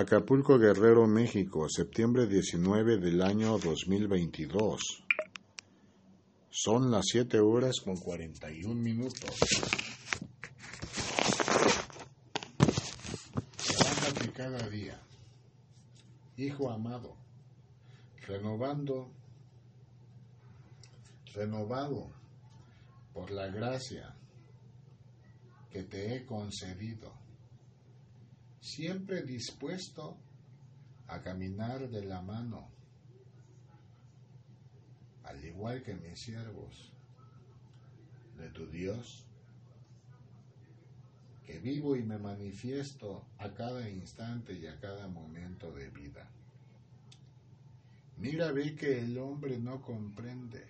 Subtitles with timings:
[0.00, 5.02] Acapulco Guerrero, México, septiembre 19 del año 2022.
[6.50, 9.28] Son las 7 horas con 41 minutos.
[13.68, 15.02] Levántate cada día,
[16.36, 17.16] hijo amado,
[18.24, 19.10] renovando,
[21.34, 22.12] renovado
[23.12, 24.14] por la gracia
[25.72, 27.27] que te he concedido
[28.68, 30.18] siempre dispuesto
[31.06, 32.68] a caminar de la mano,
[35.24, 36.92] al igual que mis siervos,
[38.36, 39.24] de tu Dios,
[41.46, 46.28] que vivo y me manifiesto a cada instante y a cada momento de vida.
[48.18, 50.66] Mira, ve que el hombre no comprende,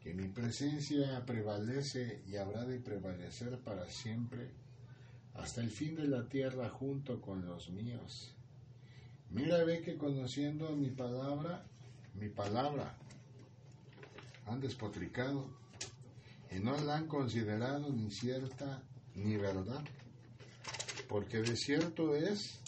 [0.00, 4.63] que mi presencia prevalece y habrá de prevalecer para siempre
[5.34, 8.34] hasta el fin de la tierra junto con los míos.
[9.30, 11.64] Mira, ve que conociendo mi palabra,
[12.14, 12.96] mi palabra,
[14.46, 15.48] han despotricado
[16.50, 18.82] y no la han considerado ni cierta
[19.16, 19.84] ni verdad,
[21.08, 22.60] porque de cierto es,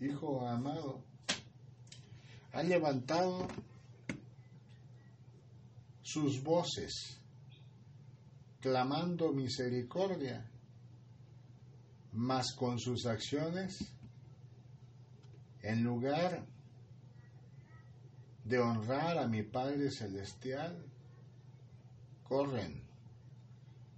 [0.00, 1.02] hijo amado,
[2.52, 3.46] ha levantado
[6.02, 7.18] sus voces,
[8.60, 10.50] clamando misericordia
[12.14, 13.92] mas con sus acciones,
[15.62, 16.46] en lugar
[18.44, 20.84] de honrar a mi Padre Celestial,
[22.22, 22.82] corren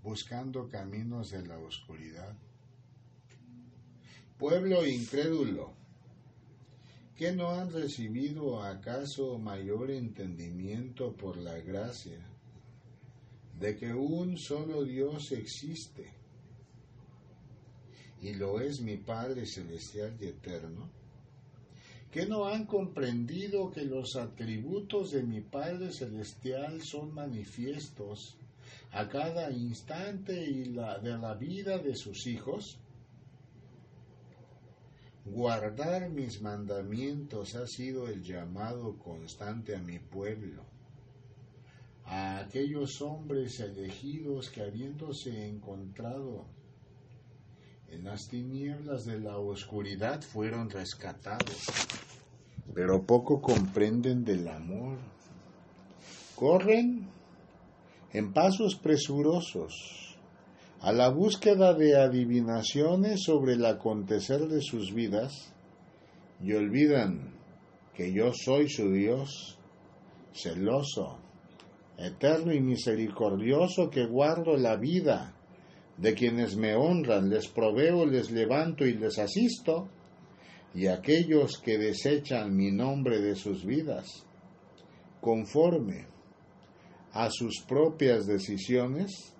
[0.02, 2.34] buscando caminos de la oscuridad.
[4.38, 5.74] Pueblo incrédulo,
[7.16, 12.20] ¿que no han recibido acaso mayor entendimiento por la gracia
[13.58, 16.15] de que un solo Dios existe?
[18.26, 20.90] Y lo es mi Padre Celestial y Eterno,
[22.10, 28.36] que no han comprendido que los atributos de mi Padre Celestial son manifiestos
[28.90, 32.78] a cada instante y de la vida de sus hijos?
[35.24, 40.64] Guardar mis mandamientos ha sido el llamado constante a mi pueblo,
[42.04, 46.55] a aquellos hombres elegidos que habiéndose encontrado
[47.90, 51.66] en las tinieblas de la oscuridad fueron rescatados,
[52.74, 54.98] pero poco comprenden del amor.
[56.34, 57.08] Corren
[58.12, 60.16] en pasos presurosos
[60.80, 65.52] a la búsqueda de adivinaciones sobre el acontecer de sus vidas
[66.42, 67.34] y olvidan
[67.94, 69.58] que yo soy su Dios,
[70.34, 71.18] celoso,
[71.96, 75.35] eterno y misericordioso que guardo la vida
[75.98, 79.88] de quienes me honran, les proveo, les levanto y les asisto,
[80.74, 84.26] y aquellos que desechan mi nombre de sus vidas,
[85.20, 86.06] conforme
[87.12, 89.34] a sus propias decisiones,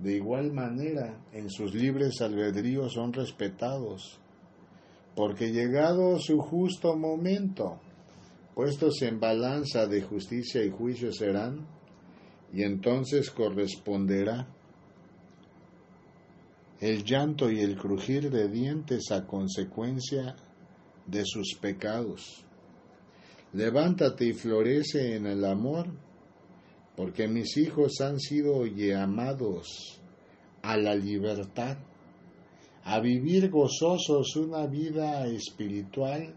[0.00, 4.18] de igual manera en sus libres albedríos son respetados,
[5.14, 7.78] porque llegado su justo momento,
[8.56, 11.68] puestos en balanza de justicia y juicio serán,
[12.52, 14.48] y entonces corresponderá
[16.82, 20.34] el llanto y el crujir de dientes a consecuencia
[21.06, 22.44] de sus pecados.
[23.52, 25.86] Levántate y florece en el amor,
[26.96, 30.00] porque mis hijos han sido llamados
[30.62, 31.78] a la libertad,
[32.82, 36.34] a vivir gozosos una vida espiritual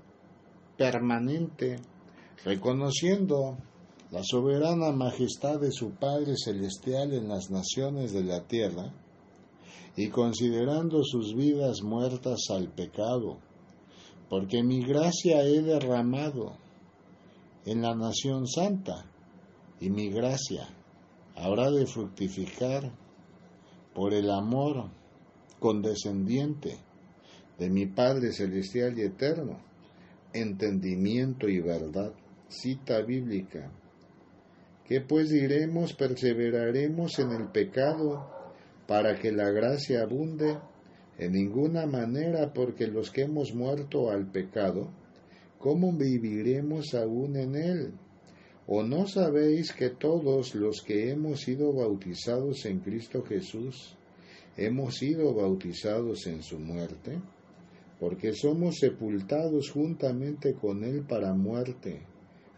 [0.78, 1.78] permanente,
[2.44, 3.58] reconociendo
[4.12, 8.94] la soberana majestad de su Padre Celestial en las naciones de la tierra,
[9.96, 13.40] y considerando sus vidas muertas al pecado,
[14.30, 16.58] porque mi gracia he derramado
[17.66, 19.06] en la nación santa,
[19.80, 20.68] y mi gracia
[21.36, 22.92] habrá de fructificar
[23.94, 24.90] por el amor
[25.60, 26.78] condescendiente
[27.58, 29.60] de mi Padre Celestial y Eterno,
[30.34, 32.14] entendimiento y verdad.
[32.48, 33.72] Cita bíblica.
[34.86, 35.94] ¿Qué pues diremos?
[35.94, 38.35] Perseveraremos en el pecado
[38.88, 40.58] para que la gracia abunde
[41.18, 44.92] en ninguna manera, porque los que hemos muerto al pecado,
[45.58, 47.94] ¿cómo viviremos aún en él?
[48.68, 53.96] ¿O no sabéis que todos los que hemos sido bautizados en Cristo Jesús,
[54.58, 57.22] hemos sido bautizados en su muerte?
[58.00, 62.02] Porque somos sepultados juntamente con él para muerte,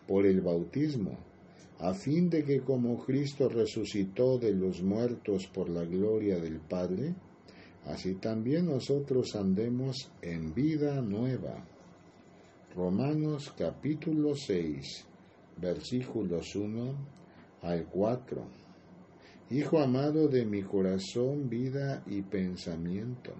[0.07, 1.18] por el bautismo
[1.79, 7.13] a fin de que como Cristo resucitó de los muertos por la gloria del Padre,
[7.85, 11.63] así también nosotros andemos en vida nueva.
[12.75, 15.06] Romanos capítulo 6,
[15.62, 16.95] versículos 1
[17.62, 18.44] al 4.
[19.51, 23.33] Hijo amado de mi corazón, vida y pensamiento.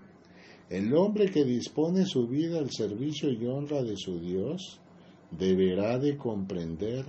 [0.70, 4.80] El hombre que dispone su vida al servicio y honra de su Dios
[5.32, 7.06] deberá de comprender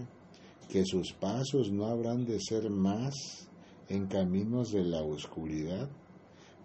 [0.68, 3.48] que sus pasos no habrán de ser más
[3.88, 5.88] en caminos de la oscuridad,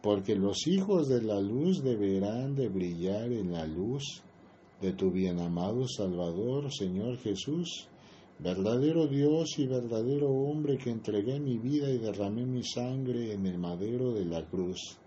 [0.01, 4.21] porque los hijos de la luz deberán de brillar en la luz
[4.81, 7.87] de tu bien amado Salvador, Señor Jesús,
[8.39, 13.57] verdadero Dios y verdadero hombre que entregué mi vida y derramé mi sangre en el
[13.57, 14.97] madero de la cruz,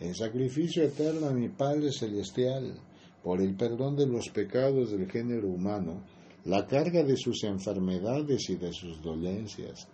[0.00, 2.80] en sacrificio eterno a mi Padre Celestial,
[3.22, 6.02] por el perdón de los pecados del género humano,
[6.46, 9.88] la carga de sus enfermedades y de sus dolencias.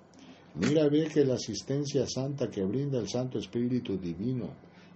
[0.54, 4.50] Mira ve que la asistencia santa que brinda el Santo Espíritu Divino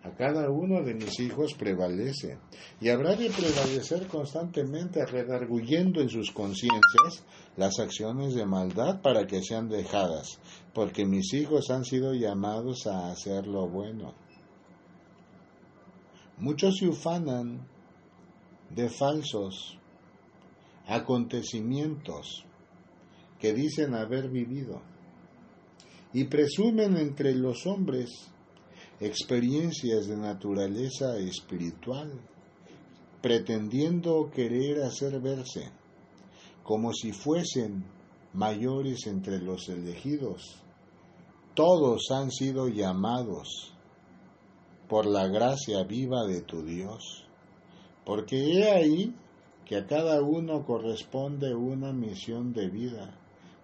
[0.05, 2.39] a cada uno de mis hijos prevalece
[2.81, 7.25] y habrá de prevalecer constantemente redarguyendo en sus conciencias
[7.57, 10.39] las acciones de maldad para que sean dejadas,
[10.75, 14.15] porque mis hijos han sido llamados a hacer lo bueno.
[16.39, 17.67] Muchos se ufanan
[18.71, 19.76] de falsos
[20.87, 22.45] acontecimientos
[23.39, 24.81] que dicen haber vivido
[26.13, 28.31] y presumen entre los hombres
[29.01, 32.11] experiencias de naturaleza espiritual,
[33.21, 35.71] pretendiendo querer hacer verse
[36.63, 37.85] como si fuesen
[38.33, 40.63] mayores entre los elegidos.
[41.55, 43.75] Todos han sido llamados
[44.89, 47.25] por la gracia viva de tu Dios,
[48.05, 49.15] porque he ahí
[49.67, 53.19] que a cada uno corresponde una misión de vida,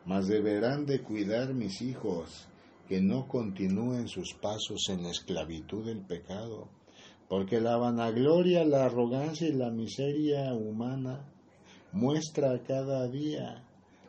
[0.04, 2.48] mas deberán de cuidar mis hijos
[2.88, 6.68] que no continúen sus pasos en la esclavitud del pecado,
[7.28, 11.24] porque la vanagloria, la arrogancia y la miseria humana
[11.92, 13.64] muestra cada día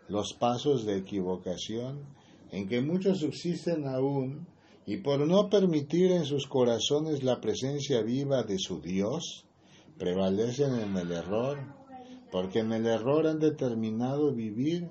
[0.08, 2.06] los pasos de equivocación
[2.52, 4.48] en que muchos subsisten aún
[4.86, 9.46] y por no permitir en sus corazones la presencia viva de su Dios,
[9.98, 11.83] prevalecen en el error,
[12.34, 14.90] porque en el error han determinado vivir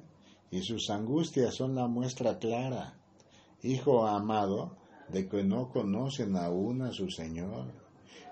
[0.52, 2.94] y sus angustias son la muestra clara,
[3.64, 4.76] hijo amado,
[5.08, 7.66] de que no conocen aún a su Señor.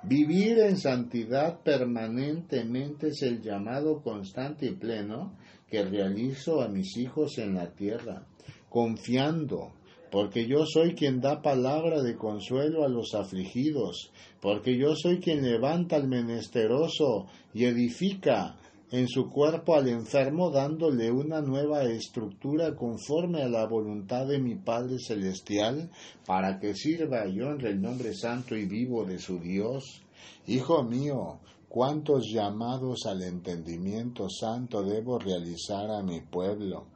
[0.04, 5.36] Vivir en santidad permanentemente es el llamado constante y pleno
[5.68, 8.28] que realizo a mis hijos en la tierra,
[8.68, 9.72] confiando,
[10.12, 15.42] porque yo soy quien da palabra de consuelo a los afligidos, porque yo soy quien
[15.42, 18.56] levanta al menesteroso y edifica
[18.92, 24.56] en su cuerpo al enfermo dándole una nueva estructura conforme a la voluntad de mi
[24.56, 25.90] Padre Celestial,
[26.26, 30.02] para que sirva y honre el nombre santo y vivo de su Dios.
[30.48, 31.38] Hijo mío,
[31.68, 36.86] cuántos llamados al entendimiento santo debo realizar a mi pueblo.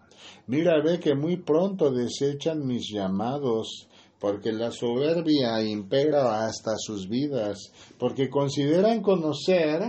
[0.49, 3.89] Mira, ve que muy pronto desechan mis llamados,
[4.19, 9.81] porque la soberbia impera hasta sus vidas, porque consideran conocer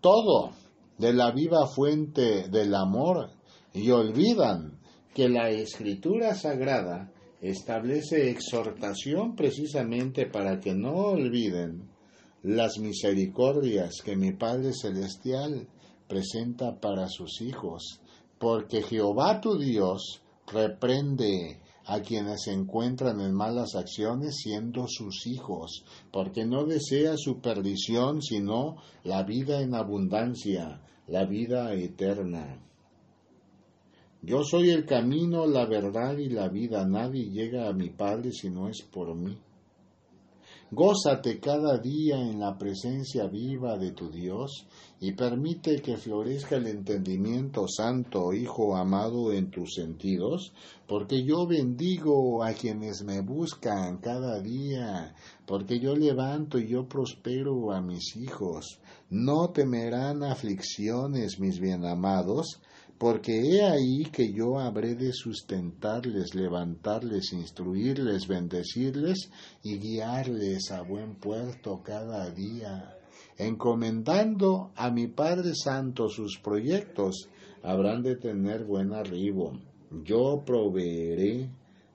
[0.00, 0.52] todo
[1.00, 3.30] de la viva fuente del amor
[3.72, 4.78] y olvidan
[5.14, 7.10] que la escritura sagrada
[7.40, 11.88] establece exhortación precisamente para que no olviden
[12.42, 15.68] las misericordias que mi Padre Celestial
[16.06, 18.00] presenta para sus hijos,
[18.38, 25.84] porque Jehová tu Dios reprende a quienes se encuentran en malas acciones siendo sus hijos,
[26.12, 32.62] porque no desea su perdición, sino la vida en abundancia, la vida eterna.
[34.22, 36.86] Yo soy el camino, la verdad y la vida.
[36.86, 39.36] Nadie llega a mi Padre si no es por mí.
[40.72, 44.68] Gózate cada día en la presencia viva de tu Dios
[45.00, 50.52] y permite que florezca el entendimiento santo, Hijo amado, en tus sentidos,
[50.86, 55.12] porque yo bendigo a quienes me buscan cada día,
[55.44, 58.78] porque yo levanto y yo prospero a mis hijos.
[59.10, 62.60] No temerán aflicciones, mis bien amados,
[63.00, 69.30] porque he ahí que yo habré de sustentarles, levantarles, instruirles, bendecirles
[69.62, 72.98] y guiarles a buen puerto cada día.
[73.38, 77.30] Encomendando a mi Padre Santo sus proyectos,
[77.62, 79.58] habrán de tener buen arribo.
[80.04, 81.48] Yo proveeré.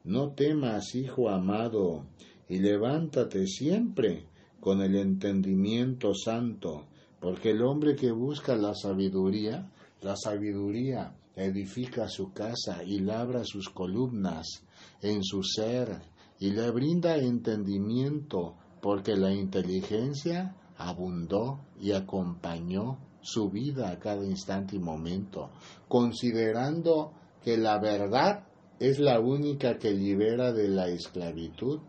[0.05, 2.07] No temas, hijo amado,
[2.49, 4.25] y levántate siempre
[4.59, 6.87] con el entendimiento santo,
[7.19, 9.71] porque el hombre que busca la sabiduría,
[10.01, 14.63] la sabiduría edifica su casa y labra sus columnas
[15.01, 16.01] en su ser
[16.39, 24.75] y le brinda entendimiento, porque la inteligencia abundó y acompañó su vida a cada instante
[24.75, 25.49] y momento,
[25.87, 28.45] considerando que la verdad
[28.79, 31.79] es la única que libera de la esclavitud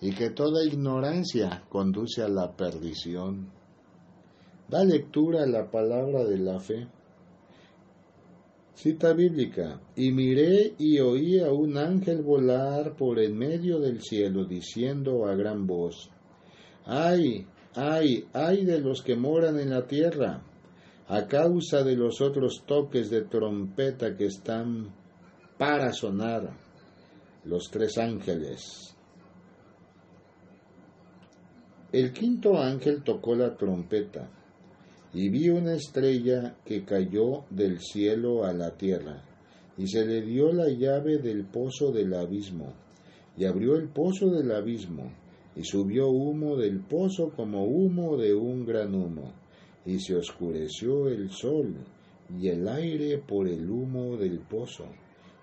[0.00, 3.50] y que toda ignorancia conduce a la perdición.
[4.68, 6.88] Da lectura a la palabra de la fe.
[8.76, 9.80] Cita bíblica.
[9.96, 15.34] Y miré y oí a un ángel volar por en medio del cielo, diciendo a
[15.34, 16.10] gran voz,
[16.84, 20.42] Ay, ay, ay de los que moran en la tierra,
[21.08, 24.94] a causa de los otros toques de trompeta que están
[25.56, 26.50] para sonar
[27.44, 28.94] los tres ángeles.
[31.92, 34.35] El quinto ángel tocó la trompeta
[35.16, 39.24] y vi una estrella que cayó del cielo a la tierra,
[39.78, 42.74] y se le dio la llave del pozo del abismo,
[43.34, 45.10] y abrió el pozo del abismo,
[45.56, 49.32] y subió humo del pozo como humo de un gran humo,
[49.86, 51.76] y se oscureció el sol
[52.38, 54.84] y el aire por el humo del pozo,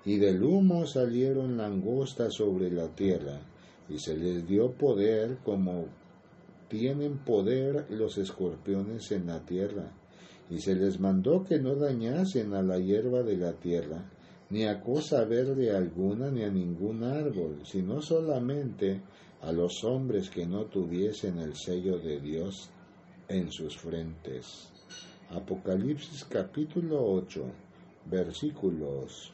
[0.06, 3.42] y del humo salieron langostas sobre la tierra,
[3.90, 5.88] y se les dio poder como
[6.74, 9.92] tienen poder los escorpiones en la tierra,
[10.50, 14.10] y se les mandó que no dañasen a la hierba de la tierra,
[14.50, 19.04] ni a cosa verde alguna, ni a ningún árbol, sino solamente
[19.42, 22.72] a los hombres que no tuviesen el sello de Dios
[23.28, 24.72] en sus frentes.
[25.30, 27.46] Apocalipsis capítulo 8,
[28.10, 29.32] versículos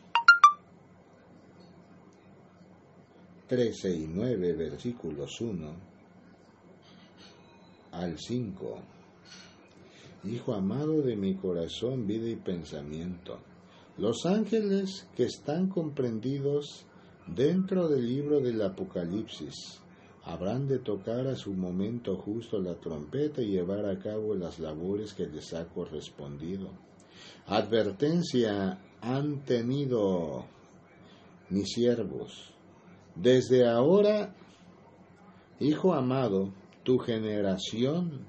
[3.48, 5.89] 13 y 9, versículos 1
[8.00, 8.80] al 5.
[10.24, 13.40] Hijo amado de mi corazón, vida y pensamiento,
[13.98, 16.86] los ángeles que están comprendidos
[17.28, 19.82] dentro del libro del Apocalipsis
[20.24, 25.14] habrán de tocar a su momento justo la trompeta y llevar a cabo las labores
[25.14, 26.70] que les ha correspondido.
[27.48, 30.46] Advertencia han tenido
[31.50, 32.54] mis siervos.
[33.16, 34.34] Desde ahora,
[35.62, 36.54] Hijo amado,
[36.90, 38.26] tu generación,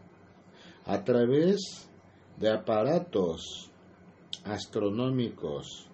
[0.85, 1.89] a través
[2.39, 3.71] de aparatos
[4.45, 5.89] astronómicos,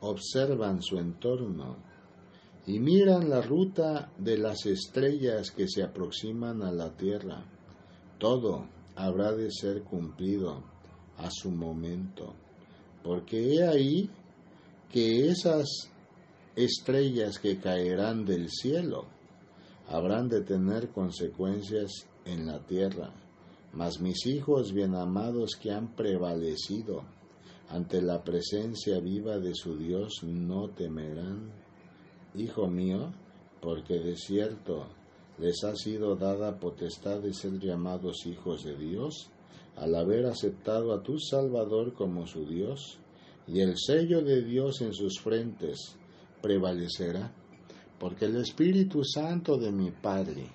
[0.00, 1.76] observan su entorno
[2.66, 7.44] y miran la ruta de las estrellas que se aproximan a la Tierra.
[8.18, 10.64] Todo habrá de ser cumplido
[11.16, 12.34] a su momento,
[13.04, 14.10] porque he ahí
[14.90, 15.68] que esas
[16.56, 19.19] estrellas que caerán del cielo
[19.90, 23.12] habrán de tener consecuencias en la tierra.
[23.72, 27.02] Mas mis hijos bien amados que han prevalecido
[27.68, 31.52] ante la presencia viva de su Dios no temerán
[32.34, 33.12] Hijo mío,
[33.60, 34.86] porque de cierto
[35.38, 39.30] les ha sido dada potestad de ser llamados hijos de Dios,
[39.76, 42.98] al haber aceptado a tu Salvador como su Dios,
[43.48, 45.96] y el sello de Dios en sus frentes
[46.40, 47.32] prevalecerá,
[48.00, 50.48] porque el Espíritu Santo de mi Padre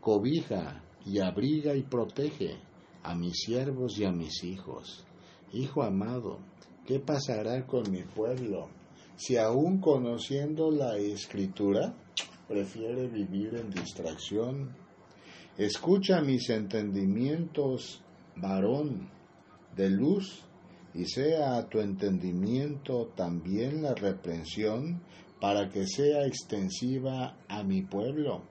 [0.00, 2.58] cobija y abriga y protege
[3.02, 5.06] a mis siervos y a mis hijos.
[5.54, 6.40] Hijo amado,
[6.84, 8.68] ¿qué pasará con mi pueblo?
[9.18, 11.92] si aún conociendo la escritura,
[12.46, 14.70] prefiere vivir en distracción.
[15.58, 18.00] Escucha mis entendimientos,
[18.36, 19.10] varón,
[19.74, 20.44] de luz,
[20.94, 25.02] y sea a tu entendimiento también la reprensión,
[25.40, 28.42] para que sea extensiva a mi pueblo,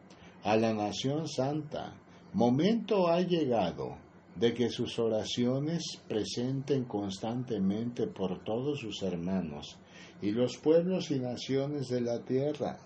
[0.44, 1.94] a la nación santa.
[2.34, 3.98] Momento ha llegado
[4.36, 9.77] de que sus oraciones presenten constantemente por todos sus hermanos
[10.22, 12.77] y los pueblos y naciones de la tierra.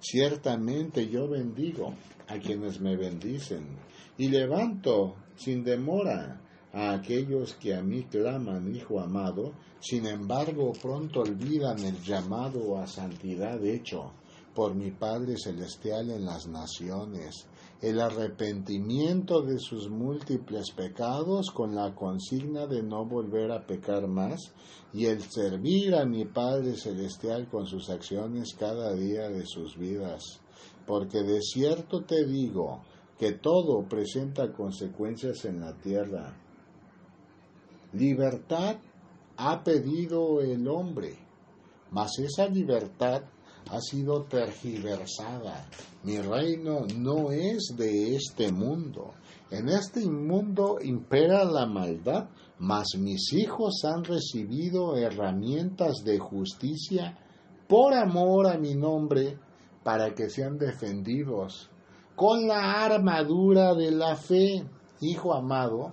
[0.00, 1.94] Ciertamente yo bendigo
[2.28, 3.66] a quienes me bendicen
[4.18, 6.40] y levanto sin demora
[6.72, 12.86] a aquellos que a mí claman, Hijo amado, sin embargo pronto olvidan el llamado a
[12.86, 14.12] santidad hecho
[14.54, 17.46] por mi Padre Celestial en las naciones
[17.80, 24.52] el arrepentimiento de sus múltiples pecados con la consigna de no volver a pecar más
[24.92, 30.40] y el servir a mi Padre Celestial con sus acciones cada día de sus vidas.
[30.86, 32.82] Porque de cierto te digo
[33.16, 36.36] que todo presenta consecuencias en la tierra.
[37.92, 38.76] Libertad
[39.36, 41.18] ha pedido el hombre,
[41.90, 43.22] mas esa libertad
[43.70, 45.66] ha sido tergiversada.
[46.02, 49.14] Mi reino no es de este mundo.
[49.50, 52.28] En este mundo impera la maldad,
[52.58, 57.18] mas mis hijos han recibido herramientas de justicia
[57.68, 59.38] por amor a mi nombre,
[59.82, 61.70] para que sean defendidos
[62.18, 64.64] con la armadura de la fe
[65.00, 65.92] hijo amado,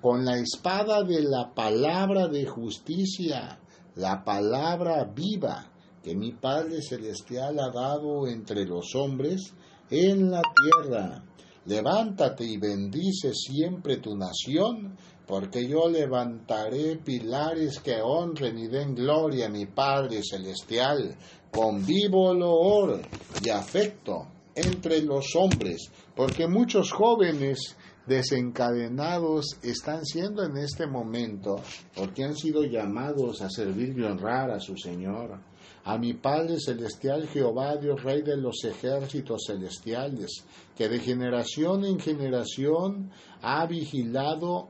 [0.00, 3.58] con la espada de la palabra de justicia,
[3.94, 5.72] la palabra viva
[6.02, 9.52] que mi Padre Celestial ha dado entre los hombres
[9.90, 11.24] en la tierra.
[11.64, 19.46] Levántate y bendice siempre tu nación, porque yo levantaré pilares que honren y den gloria
[19.46, 21.16] a mi Padre Celestial,
[21.50, 23.04] con vivo olor
[23.40, 27.76] y afecto entre los hombres, porque muchos jóvenes
[28.06, 31.56] desencadenados están siendo en este momento,
[31.94, 35.40] porque han sido llamados a servir y honrar a su Señor,
[35.84, 40.44] a mi Padre Celestial Jehová, Dios Rey de los ejércitos celestiales,
[40.76, 43.10] que de generación en generación
[43.42, 44.68] ha vigilado,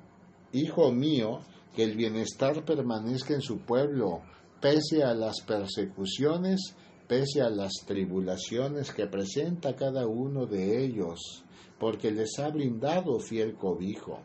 [0.52, 1.40] Hijo mío,
[1.74, 4.22] que el bienestar permanezca en su pueblo,
[4.60, 6.74] pese a las persecuciones,
[7.06, 11.44] pese a las tribulaciones que presenta cada uno de ellos
[11.78, 14.20] porque les ha brindado fiel cobijo.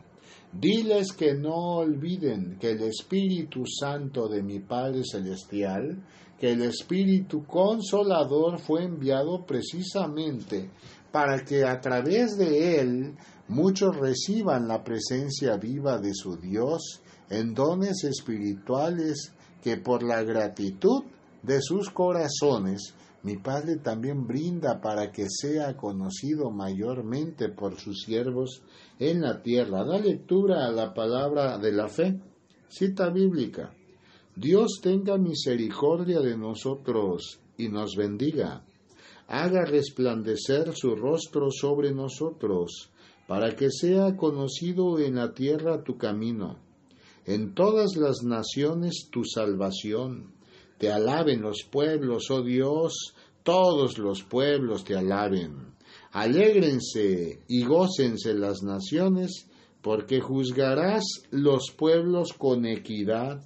[0.52, 6.02] Diles que no olviden que el Espíritu Santo de mi Padre Celestial,
[6.38, 10.70] que el Espíritu Consolador fue enviado precisamente
[11.10, 13.14] para que a través de él
[13.48, 19.32] muchos reciban la presencia viva de su Dios en dones espirituales
[19.62, 21.04] que por la gratitud
[21.42, 22.94] de sus corazones
[23.24, 28.62] mi Padre también brinda para que sea conocido mayormente por sus siervos
[28.98, 29.84] en la tierra.
[29.84, 32.20] Da lectura a la palabra de la fe.
[32.68, 33.72] Cita bíblica.
[34.34, 38.64] Dios tenga misericordia de nosotros y nos bendiga.
[39.28, 42.90] Haga resplandecer su rostro sobre nosotros,
[43.28, 46.58] para que sea conocido en la tierra tu camino,
[47.24, 50.32] en todas las naciones tu salvación
[50.82, 55.76] te alaben los pueblos, oh Dios, todos los pueblos te alaben.
[56.10, 59.46] Alégrense y gócense las naciones,
[59.80, 63.44] porque juzgarás los pueblos con equidad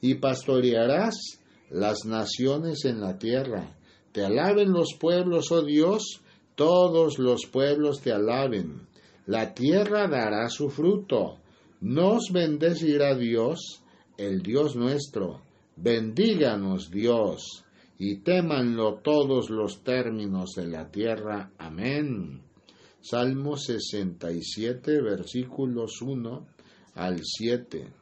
[0.00, 1.40] y pastorearás
[1.70, 3.76] las naciones en la tierra.
[4.12, 6.20] Te alaben los pueblos, oh Dios,
[6.54, 8.86] todos los pueblos te alaben.
[9.26, 11.38] La tierra dará su fruto.
[11.80, 13.82] Nos bendecirá Dios,
[14.18, 15.45] el Dios nuestro
[15.76, 17.64] Bendíganos Dios,
[17.98, 21.52] y témanlo todos los términos de la tierra.
[21.58, 22.40] Amén.
[23.02, 26.46] Salmo 67, versículos 1
[26.94, 27.92] al 7.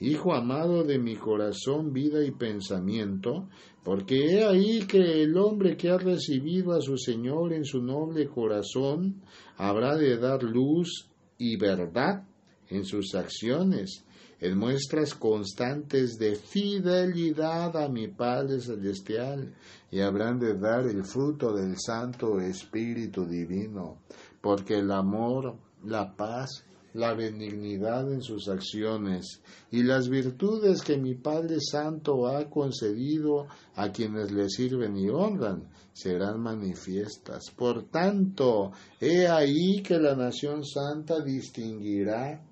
[0.00, 3.50] Hijo amado de mi corazón, vida y pensamiento,
[3.84, 8.28] porque he ahí que el hombre que ha recibido a su Señor en su noble
[8.28, 9.20] corazón
[9.58, 12.26] habrá de dar luz y verdad
[12.70, 14.06] en sus acciones
[14.40, 19.54] en muestras constantes de fidelidad a mi Padre Celestial,
[19.90, 23.98] y habrán de dar el fruto del Santo Espíritu Divino,
[24.40, 31.14] porque el amor, la paz, la benignidad en sus acciones y las virtudes que mi
[31.14, 37.50] Padre Santo ha concedido a quienes le sirven y honran serán manifiestas.
[37.56, 42.42] Por tanto, he ahí que la nación santa distinguirá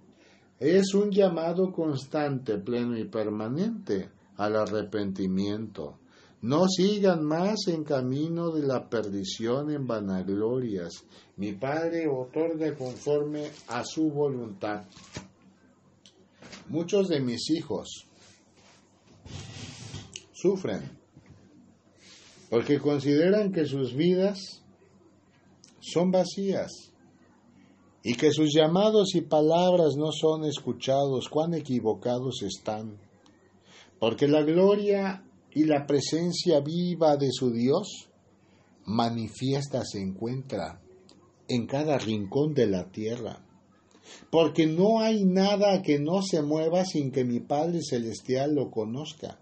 [0.59, 5.99] es un llamado constante, pleno y permanente al arrepentimiento.
[6.41, 11.05] No sigan más en camino de la perdición en vanaglorias.
[11.37, 14.85] Mi Padre otorga conforme a su voluntad.
[16.69, 18.07] Muchos de mis hijos
[20.33, 20.99] sufren
[22.51, 24.63] porque consideran que sus vidas
[25.81, 26.88] son vacías
[28.03, 32.99] y que sus llamados y palabras no son escuchados, cuán equivocados están,
[33.99, 38.09] porque la gloria y la presencia viva de su Dios
[38.85, 40.81] manifiesta se encuentra
[41.49, 43.45] en cada rincón de la tierra,
[44.31, 49.41] porque no hay nada que no se mueva sin que mi Padre Celestial lo conozca,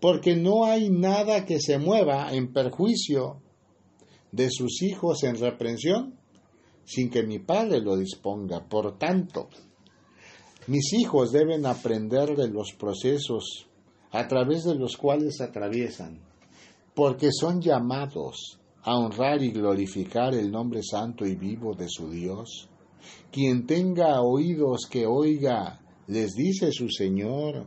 [0.00, 3.40] porque no hay nada que se mueva en perjuicio
[4.30, 6.21] de sus hijos en reprensión
[6.84, 8.66] sin que mi padre lo disponga.
[8.68, 9.48] Por tanto,
[10.66, 13.66] mis hijos deben aprender de los procesos
[14.10, 16.20] a través de los cuales atraviesan,
[16.94, 22.68] porque son llamados a honrar y glorificar el nombre santo y vivo de su Dios.
[23.30, 27.66] Quien tenga oídos que oiga, les dice su Señor,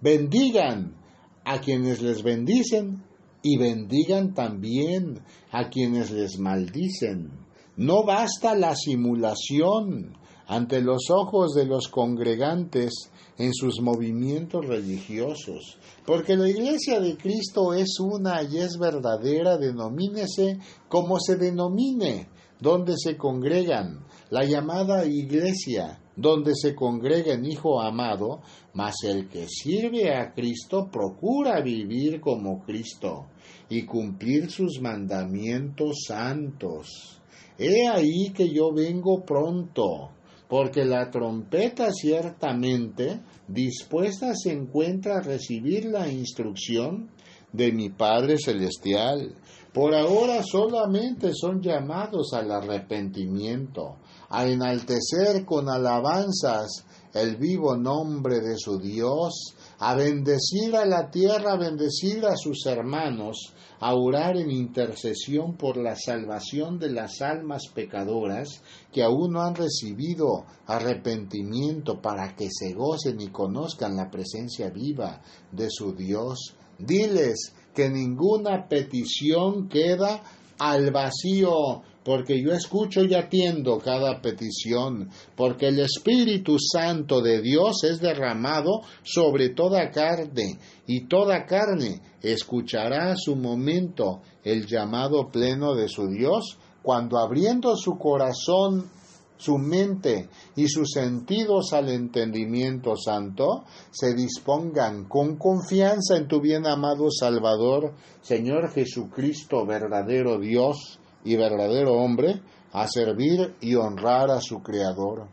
[0.00, 0.96] bendigan
[1.44, 3.02] a quienes les bendicen
[3.42, 5.20] y bendigan también
[5.50, 7.41] a quienes les maldicen.
[7.76, 10.14] No basta la simulación
[10.46, 17.72] ante los ojos de los congregantes en sus movimientos religiosos, porque la iglesia de Cristo
[17.72, 20.58] es una y es verdadera, denomínese
[20.88, 22.28] como se denomine,
[22.60, 28.42] donde se congregan, la llamada iglesia, donde se congrega en Hijo amado,
[28.74, 33.28] mas el que sirve a Cristo procura vivir como Cristo
[33.70, 37.21] y cumplir sus mandamientos santos.
[37.64, 40.10] He ahí que yo vengo pronto,
[40.48, 47.08] porque la trompeta ciertamente dispuesta se encuentra a recibir la instrucción
[47.52, 49.36] de mi Padre Celestial.
[49.72, 53.98] Por ahora solamente son llamados al arrepentimiento,
[54.28, 61.54] a enaltecer con alabanzas el vivo nombre de su Dios, a bendecir a la tierra,
[61.54, 67.62] a bendecir a sus hermanos, a orar en intercesión por la salvación de las almas
[67.74, 74.70] pecadoras que aún no han recibido arrepentimiento para que se gocen y conozcan la presencia
[74.70, 76.54] viva de su Dios.
[76.78, 80.22] Diles que ninguna petición queda
[80.60, 87.84] al vacío, porque yo escucho y atiendo cada petición, porque el Espíritu Santo de Dios
[87.84, 95.74] es derramado sobre toda carne, y toda carne escuchará a su momento el llamado pleno
[95.74, 98.90] de su Dios, cuando abriendo su corazón,
[99.36, 106.66] su mente y sus sentidos al entendimiento santo, se dispongan con confianza en tu bien
[106.66, 112.40] amado Salvador, Señor Jesucristo, verdadero Dios, y verdadero hombre
[112.72, 115.28] a servir y honrar a su Creador.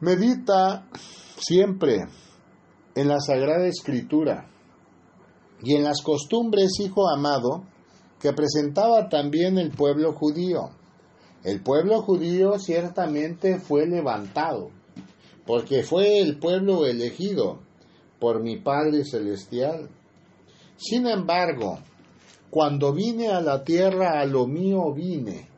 [0.00, 0.86] Medita
[1.38, 2.06] siempre
[2.94, 4.48] en la Sagrada Escritura
[5.62, 7.64] y en las costumbres, hijo amado,
[8.20, 10.70] que presentaba también el pueblo judío.
[11.44, 14.70] El pueblo judío ciertamente fue levantado,
[15.46, 17.60] porque fue el pueblo elegido
[18.18, 19.88] por mi Padre Celestial.
[20.76, 21.78] Sin embargo,
[22.50, 25.48] cuando vine a la tierra, a lo mío vine,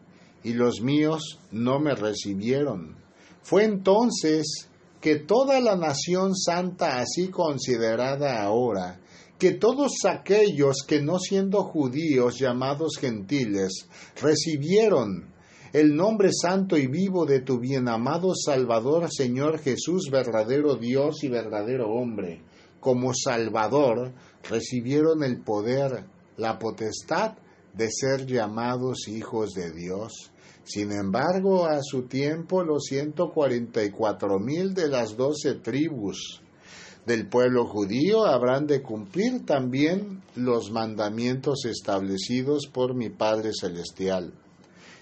[0.43, 2.97] y los míos no me recibieron.
[3.43, 4.69] Fue entonces
[5.01, 9.01] que toda la nación santa, así considerada ahora,
[9.39, 13.89] que todos aquellos que no siendo judíos llamados gentiles,
[14.21, 15.33] recibieron
[15.73, 21.29] el nombre santo y vivo de tu bien amado Salvador, Señor Jesús, verdadero Dios y
[21.29, 22.43] verdadero hombre,
[22.81, 24.13] como Salvador,
[24.49, 26.07] recibieron el poder
[26.39, 27.35] la potestad
[27.75, 30.33] de ser llamados hijos de Dios.
[30.65, 36.43] Sin embargo, a su tiempo los ciento cuarenta y cuatro mil de las doce tribus
[37.07, 44.35] del pueblo judío habrán de cumplir también los mandamientos establecidos por mi Padre Celestial.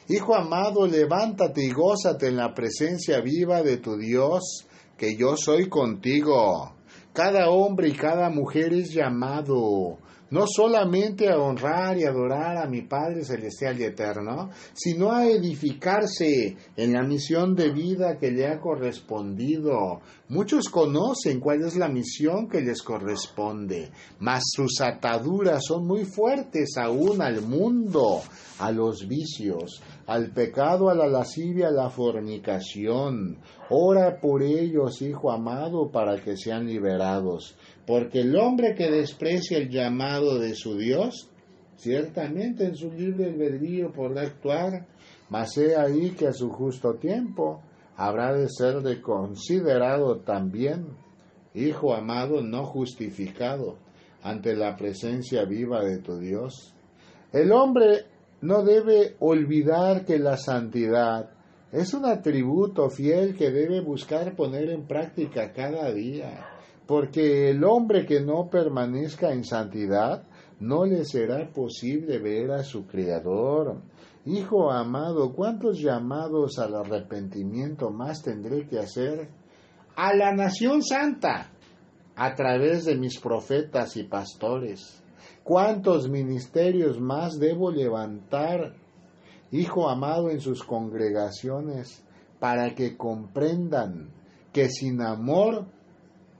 [0.09, 5.69] Hijo amado, levántate y gózate en la presencia viva de tu Dios, que yo soy
[5.69, 6.77] contigo.
[7.13, 9.99] Cada hombre y cada mujer es llamado
[10.31, 16.57] no solamente a honrar y adorar a mi Padre Celestial y Eterno, sino a edificarse
[16.77, 20.01] en la misión de vida que le ha correspondido.
[20.29, 26.77] Muchos conocen cuál es la misión que les corresponde, mas sus ataduras son muy fuertes
[26.77, 28.23] aún al mundo,
[28.59, 33.39] a los vicios, al pecado, a la lascivia, a la fornicación.
[33.71, 37.57] Ora por ellos, Hijo amado, para que sean liberados.
[37.87, 41.31] Porque el hombre que desprecia el llamado de su Dios,
[41.77, 44.87] ciertamente en su libre albedrío podrá actuar,
[45.31, 47.63] mas he ahí que a su justo tiempo
[47.97, 50.89] habrá de ser de considerado también,
[51.55, 53.79] hijo amado no justificado,
[54.23, 56.75] ante la presencia viva de tu Dios.
[57.33, 58.07] El hombre
[58.41, 61.31] no debe olvidar que la santidad
[61.71, 66.56] es un atributo fiel que debe buscar poner en práctica cada día
[66.87, 70.25] porque el hombre que no permanezca en santidad
[70.61, 73.83] no le será posible ver a su Creador.
[74.25, 79.29] Hijo amado, ¿cuántos llamados al arrepentimiento más tendré que hacer?
[79.97, 81.51] A la nación santa,
[82.15, 85.03] a través de mis profetas y pastores.
[85.43, 88.75] ¿Cuántos ministerios más debo levantar,
[89.53, 92.03] Hijo amado, en sus congregaciones,
[92.41, 94.11] para que comprendan
[94.53, 95.67] que sin amor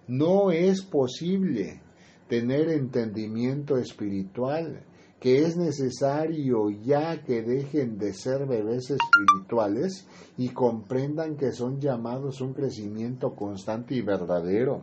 [0.09, 1.81] no es posible
[2.29, 4.85] tener entendimiento espiritual,
[5.21, 12.41] que es necesario ya que dejen de ser bebés espirituales y comprendan que son llamados
[12.41, 14.83] un crecimiento constante y verdadero.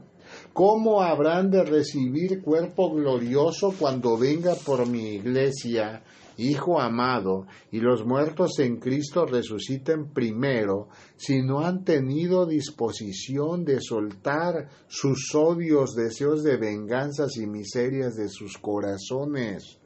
[0.54, 6.04] ¿Cómo habrán de recibir cuerpo glorioso cuando venga por mi iglesia
[6.38, 13.80] Hijo amado, y los muertos en Cristo resuciten primero, si no han tenido disposición de
[13.80, 19.78] soltar sus odios, deseos de venganzas y miserias de sus corazones.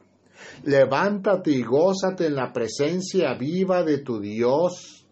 [0.64, 5.06] Levántate y gózate en la presencia viva de tu Dios,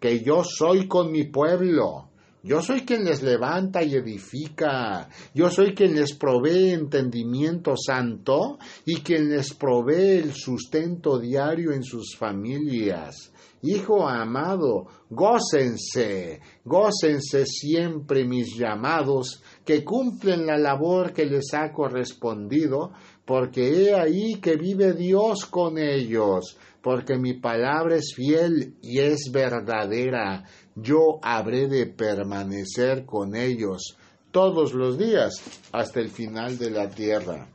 [0.00, 2.09] que yo soy con mi pueblo.
[2.42, 5.08] Yo soy quien les levanta y edifica.
[5.34, 11.82] Yo soy quien les provee entendimiento santo y quien les provee el sustento diario en
[11.82, 13.30] sus familias.
[13.62, 22.92] Hijo amado, gócense, gócense siempre mis llamados, que cumplen la labor que les ha correspondido,
[23.26, 29.30] porque he ahí que vive Dios con ellos, porque mi palabra es fiel y es
[29.30, 30.42] verdadera.
[30.76, 33.96] Yo habré de permanecer con ellos
[34.30, 35.34] todos los días
[35.72, 37.48] hasta el final de la tierra.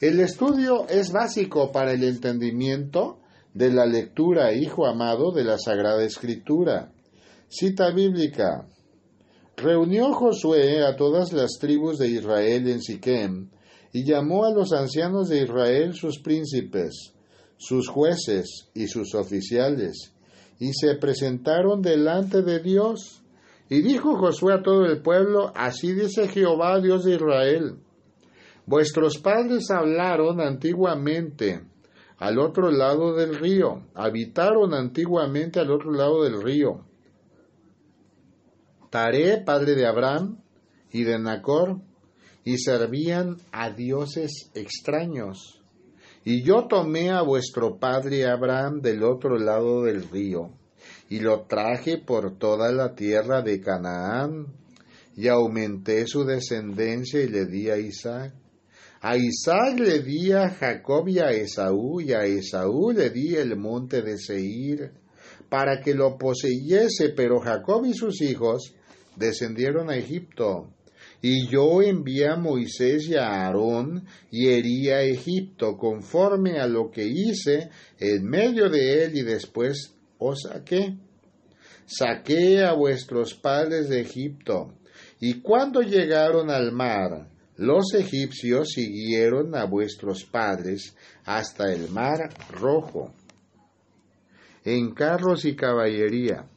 [0.00, 3.18] El estudio es básico para el entendimiento
[3.54, 6.92] de la lectura, hijo amado, de la Sagrada Escritura.
[7.48, 8.66] Cita bíblica.
[9.56, 13.48] Reunió Josué a todas las tribus de Israel en Siquem
[13.92, 17.14] y llamó a los ancianos de Israel sus príncipes,
[17.56, 20.12] sus jueces y sus oficiales,
[20.58, 23.22] y se presentaron delante de Dios.
[23.68, 27.78] Y dijo Josué a todo el pueblo, así dice Jehová, Dios de Israel,
[28.64, 31.64] vuestros padres hablaron antiguamente
[32.18, 36.84] al otro lado del río, habitaron antiguamente al otro lado del río.
[38.90, 40.38] Taré, padre de Abraham
[40.90, 41.80] y de Nacor,
[42.44, 45.60] y servían a dioses extraños.
[46.28, 50.50] Y yo tomé a vuestro padre Abraham del otro lado del río,
[51.08, 54.48] y lo traje por toda la tierra de Canaán,
[55.16, 58.34] y aumenté su descendencia y le di a Isaac.
[59.02, 63.56] A Isaac le di a Jacob y a Esaú, y a Esaú le di el
[63.56, 64.90] monte de Seir,
[65.48, 68.74] para que lo poseyese, pero Jacob y sus hijos
[69.14, 70.72] descendieron a Egipto.
[71.22, 76.90] Y yo envié a Moisés y a Aarón y herí a Egipto conforme a lo
[76.90, 80.96] que hice en medio de él y después os saqué.
[81.86, 84.74] Saqué a vuestros padres de Egipto.
[85.20, 93.14] Y cuando llegaron al mar, los egipcios siguieron a vuestros padres hasta el mar rojo,
[94.64, 96.50] en carros y caballería.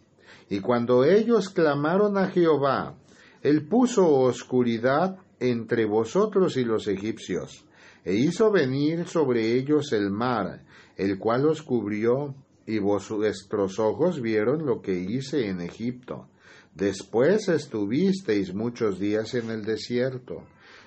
[0.49, 2.98] Y cuando ellos clamaron a Jehová,
[3.41, 7.65] él puso oscuridad entre vosotros y los egipcios,
[8.03, 10.63] e hizo venir sobre ellos el mar,
[10.97, 16.27] el cual os cubrió, y vuestros ojos vieron lo que hice en Egipto.
[16.75, 20.43] Después estuvisteis muchos días en el desierto.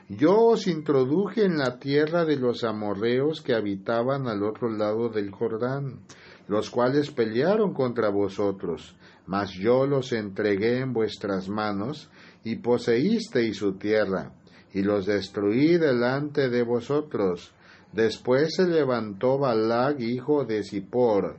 [0.08, 5.30] Yo os introduje en la tierra de los amorreos que habitaban al otro lado del
[5.30, 6.00] Jordán,
[6.48, 8.94] los cuales pelearon contra vosotros,
[9.26, 12.10] mas yo los entregué en vuestras manos,
[12.44, 14.32] y poseísteis su tierra,
[14.72, 17.52] y los destruí delante de vosotros.
[17.92, 21.36] Después se levantó Balag, hijo de Zippor,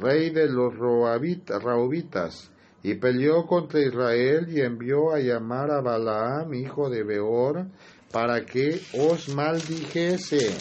[0.00, 2.50] rey de los Raobitas,
[2.82, 7.66] y peleó contra Israel y envió a llamar a Balaam, hijo de Beor,
[8.12, 10.56] para que os maldijese.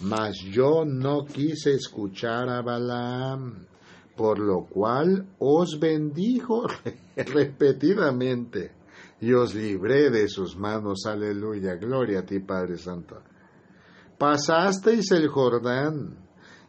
[0.00, 3.66] Mas yo no quise escuchar a Balaam,
[4.16, 6.66] por lo cual os bendijo
[7.32, 8.72] repetidamente
[9.20, 11.04] y os libré de sus manos.
[11.06, 13.20] Aleluya, gloria a ti, Padre Santo.
[14.18, 16.16] Pasasteis el Jordán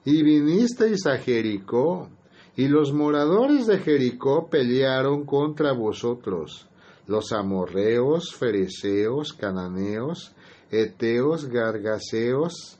[0.05, 2.09] y vinisteis a Jericó,
[2.55, 6.67] y los moradores de Jericó pelearon contra vosotros,
[7.07, 10.33] los amorreos, fereceos, cananeos,
[10.69, 12.79] eteos, gargaseos,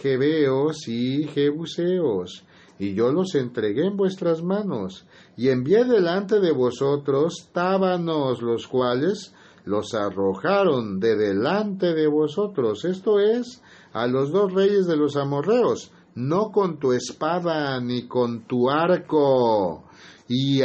[0.00, 2.44] jebeos y jebuseos,
[2.78, 9.32] y yo los entregué en vuestras manos, y envié delante de vosotros tábanos, los cuales
[9.64, 15.92] los arrojaron de delante de vosotros, esto es, a los dos reyes de los amorreos,
[16.14, 19.84] no con tu espada ni con tu arco,
[20.28, 20.60] y,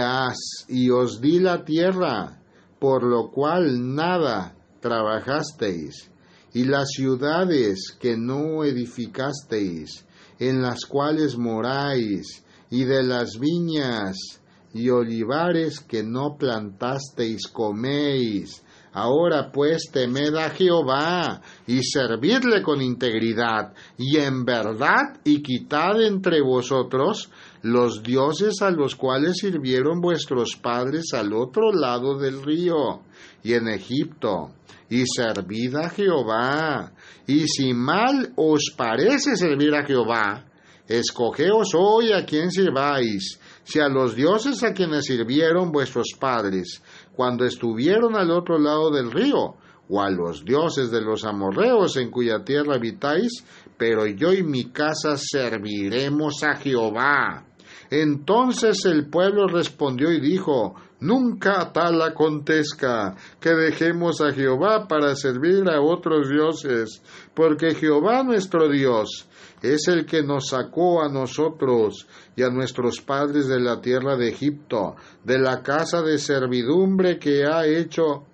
[0.69, 2.41] y os di la tierra,
[2.80, 6.12] por lo cual nada trabajasteis,
[6.53, 10.06] y las ciudades que no edificasteis,
[10.39, 14.41] en las cuales moráis, y de las viñas
[14.73, 18.63] y olivares que no plantasteis coméis.
[18.93, 26.41] Ahora pues temed a Jehová y servidle con integridad y en verdad y quitad entre
[26.41, 27.30] vosotros
[27.62, 33.01] los dioses a los cuales sirvieron vuestros padres al otro lado del río
[33.43, 34.51] y en Egipto
[34.89, 36.91] y servid a Jehová.
[37.25, 40.45] Y si mal os parece servir a Jehová,
[40.88, 46.82] escogeos hoy a quien sirváis, si a los dioses a quienes sirvieron vuestros padres,
[47.13, 49.56] cuando estuvieron al otro lado del río,
[49.89, 53.43] o a los dioses de los amorreos en cuya tierra habitáis,
[53.77, 57.45] pero yo y mi casa serviremos a Jehová.
[57.89, 65.69] Entonces el pueblo respondió y dijo, Nunca tal acontezca que dejemos a Jehová para servir
[65.69, 67.03] a otros dioses,
[67.36, 69.27] porque Jehová nuestro Dios
[69.62, 74.29] es el que nos sacó a nosotros y a nuestros padres de la tierra de
[74.29, 78.25] Egipto, de la casa de servidumbre que ha hecho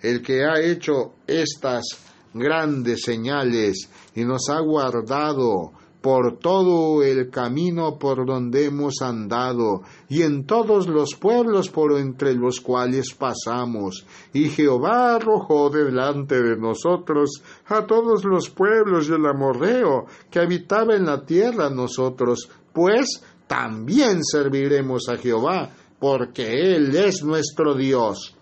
[0.00, 1.84] el que ha hecho estas
[2.32, 5.72] grandes señales y nos ha guardado
[6.06, 12.32] por todo el camino por donde hemos andado, y en todos los pueblos por entre
[12.32, 14.06] los cuales pasamos.
[14.32, 21.06] Y Jehová arrojó delante de nosotros a todos los pueblos del amorreo que habitaba en
[21.06, 28.32] la tierra nosotros, pues también serviremos a Jehová, porque Él es nuestro Dios.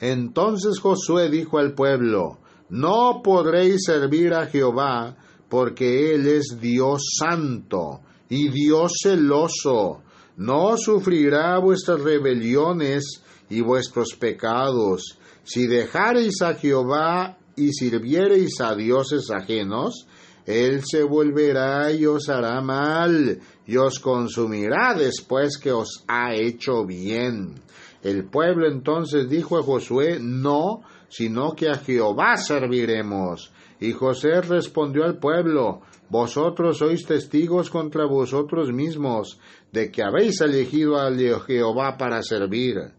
[0.00, 2.38] Entonces Josué dijo al pueblo,
[2.70, 5.16] No podréis servir a Jehová,
[5.50, 10.00] porque Él es Dios santo y Dios celoso.
[10.36, 15.18] No sufrirá vuestras rebeliones y vuestros pecados.
[15.42, 20.06] Si dejareis a Jehová y sirviereis a dioses ajenos,
[20.46, 26.86] Él se volverá y os hará mal, y os consumirá después que os ha hecho
[26.86, 27.56] bien.
[28.02, 33.52] El pueblo entonces dijo a Josué, no, sino que a Jehová serviremos.
[33.80, 39.38] Y José respondió al pueblo, Vosotros sois testigos contra vosotros mismos
[39.72, 41.08] de que habéis elegido a
[41.46, 42.92] Jehová para servir,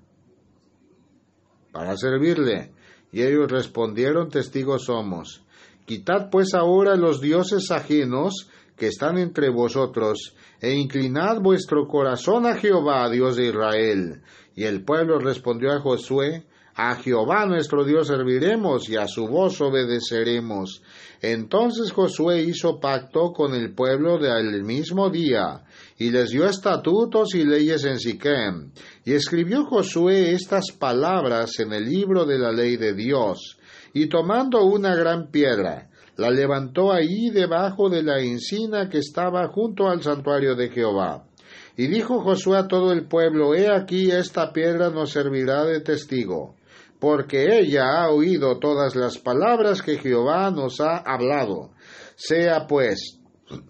[1.73, 2.71] para servirle.
[3.11, 5.43] Y ellos respondieron, testigos somos.
[5.85, 12.55] Quitad pues ahora los dioses ajenos que están entre vosotros, e inclinad vuestro corazón a
[12.55, 14.21] Jehová, Dios de Israel.
[14.55, 19.59] Y el pueblo respondió a Josué, a Jehová nuestro Dios serviremos y a su voz
[19.59, 20.81] obedeceremos.
[21.21, 25.63] Entonces Josué hizo pacto con el pueblo del mismo día,
[25.97, 28.71] y les dio estatutos y leyes en Siquem.
[29.03, 33.59] Y escribió Josué estas palabras en el libro de la ley de Dios,
[33.93, 39.89] y tomando una gran piedra, la levantó ahí debajo de la encina que estaba junto
[39.89, 41.25] al santuario de Jehová.
[41.75, 46.55] Y dijo Josué a todo el pueblo, He aquí esta piedra nos servirá de testigo
[47.01, 51.71] porque ella ha oído todas las palabras que Jehová nos ha hablado.
[52.15, 53.19] Sea pues,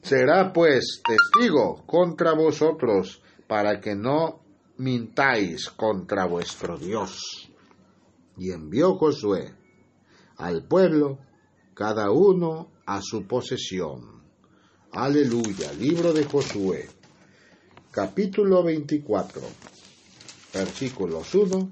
[0.01, 4.43] será pues testigo contra vosotros, para que no
[4.79, 7.49] mintáis contra vuestro Dios.
[8.35, 9.55] Y envió Josué
[10.35, 11.19] al pueblo,
[11.73, 14.23] cada uno a su posesión.
[14.91, 15.71] Aleluya.
[15.79, 16.89] Libro de Josué,
[17.91, 19.41] capítulo 24,
[20.53, 21.69] versículos 1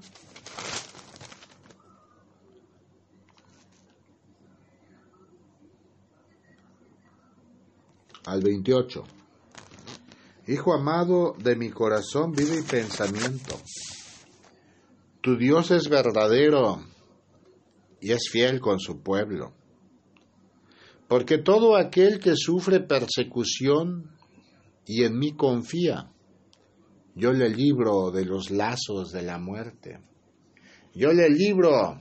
[8.30, 9.04] al 28.
[10.46, 13.56] Hijo amado de mi corazón, vida y pensamiento.
[15.20, 16.80] Tu Dios es verdadero
[18.00, 19.52] y es fiel con su pueblo.
[21.08, 24.12] Porque todo aquel que sufre persecución
[24.86, 26.12] y en mí confía,
[27.16, 30.00] yo le libro de los lazos de la muerte.
[30.94, 32.00] Yo le libro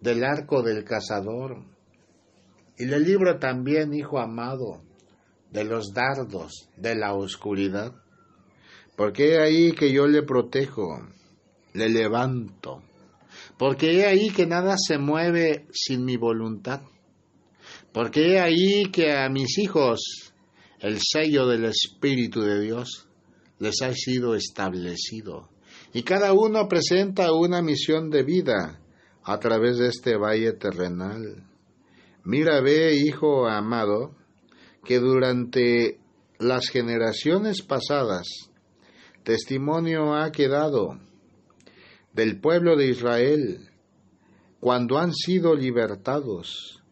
[0.00, 1.64] del arco del cazador.
[2.76, 4.82] Y le libro también, hijo amado,
[5.54, 7.94] de los dardos de la oscuridad.
[8.96, 11.00] Porque he ahí que yo le protejo,
[11.72, 12.82] le levanto.
[13.56, 16.82] Porque he ahí que nada se mueve sin mi voluntad.
[17.92, 20.32] Porque he ahí que a mis hijos
[20.80, 23.08] el sello del Espíritu de Dios
[23.60, 25.50] les ha sido establecido.
[25.92, 28.80] Y cada uno presenta una misión de vida
[29.22, 31.44] a través de este valle terrenal.
[32.24, 34.16] Mira, ve, hijo amado,
[34.84, 35.98] que durante
[36.38, 38.26] las generaciones pasadas
[39.22, 40.98] testimonio ha quedado
[42.12, 43.70] del pueblo de Israel
[44.60, 46.82] cuando han sido libertados,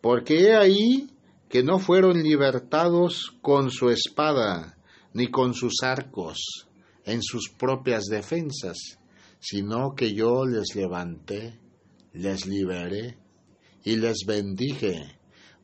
[0.00, 1.10] porque he ahí
[1.48, 4.76] que no fueron libertados con su espada
[5.12, 6.68] ni con sus arcos
[7.04, 8.98] en sus propias defensas,
[9.38, 11.58] sino que yo les levanté,
[12.12, 13.16] les liberé
[13.84, 15.16] y les bendije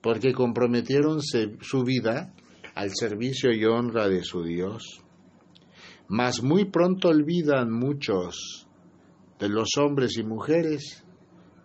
[0.03, 2.35] porque comprometieron su vida
[2.75, 5.01] al servicio y honra de su Dios.
[6.09, 8.67] Mas muy pronto olvidan muchos
[9.39, 11.05] de los hombres y mujeres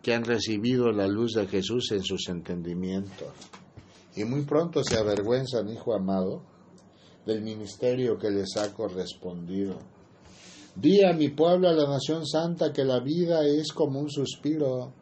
[0.01, 3.33] que han recibido la luz de Jesús en sus entendimientos.
[4.15, 6.43] Y muy pronto se avergüenzan, hijo amado,
[7.25, 9.79] del ministerio que les ha correspondido.
[10.75, 14.93] Di a mi pueblo, a la nación santa, que la vida es como un suspiro,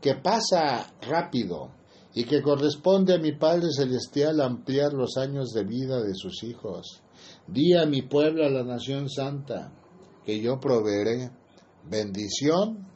[0.00, 1.77] que pasa rápido
[2.14, 7.02] y que corresponde a mi Padre Celestial ampliar los años de vida de sus hijos.
[7.46, 9.72] Di a mi pueblo, a la nación santa,
[10.24, 11.30] que yo proveeré
[11.88, 12.86] bendición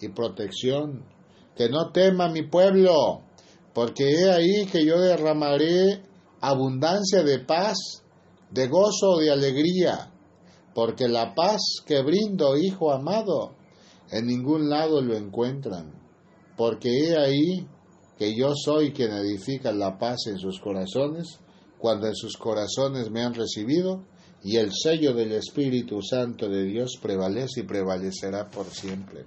[0.00, 1.04] y protección.
[1.56, 3.22] Que no tema mi pueblo,
[3.74, 6.02] porque he ahí que yo derramaré
[6.40, 7.76] abundancia de paz,
[8.50, 10.12] de gozo, de alegría,
[10.74, 13.54] porque la paz que brindo, hijo amado,
[14.10, 15.92] en ningún lado lo encuentran,
[16.56, 17.66] porque he ahí
[18.22, 21.40] que yo soy quien edifica la paz en sus corazones,
[21.76, 24.04] cuando en sus corazones me han recibido,
[24.44, 29.24] y el sello del Espíritu Santo de Dios prevalece y prevalecerá por siempre.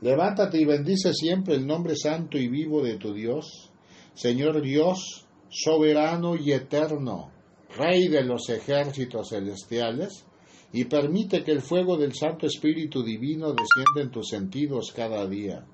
[0.00, 3.70] Levántate y bendice siempre el nombre santo y vivo de tu Dios,
[4.14, 7.30] Señor Dios, soberano y eterno,
[7.76, 10.24] Rey de los ejércitos celestiales,
[10.72, 15.66] y permite que el fuego del Santo Espíritu Divino descienda en tus sentidos cada día.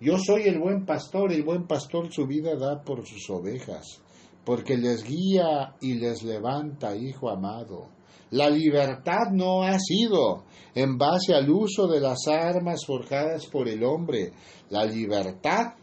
[0.00, 4.02] Yo soy el buen pastor, el buen pastor su vida da por sus ovejas,
[4.44, 7.88] porque les guía y les levanta, hijo amado.
[8.30, 10.44] La libertad no ha sido
[10.74, 14.32] en base al uso de las armas forjadas por el hombre.
[14.68, 15.74] La libertad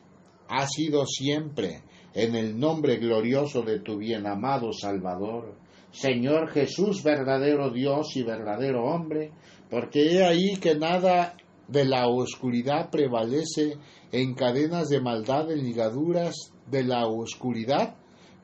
[0.48, 1.82] ha sido siempre
[2.14, 5.56] en el nombre glorioso de tu bien amado Salvador.
[5.92, 9.32] Señor Jesús, verdadero Dios y verdadero hombre,
[9.70, 11.36] porque he ahí que nada
[11.68, 13.78] de la oscuridad prevalece
[14.12, 16.36] en cadenas de maldad, en ligaduras
[16.70, 17.96] de la oscuridad,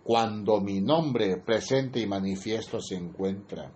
[0.03, 3.71] cuando mi nombre presente y manifiesto se encuentra.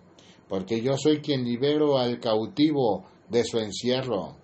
[0.48, 4.38] Porque yo soy quien libero al cautivo de su encierro,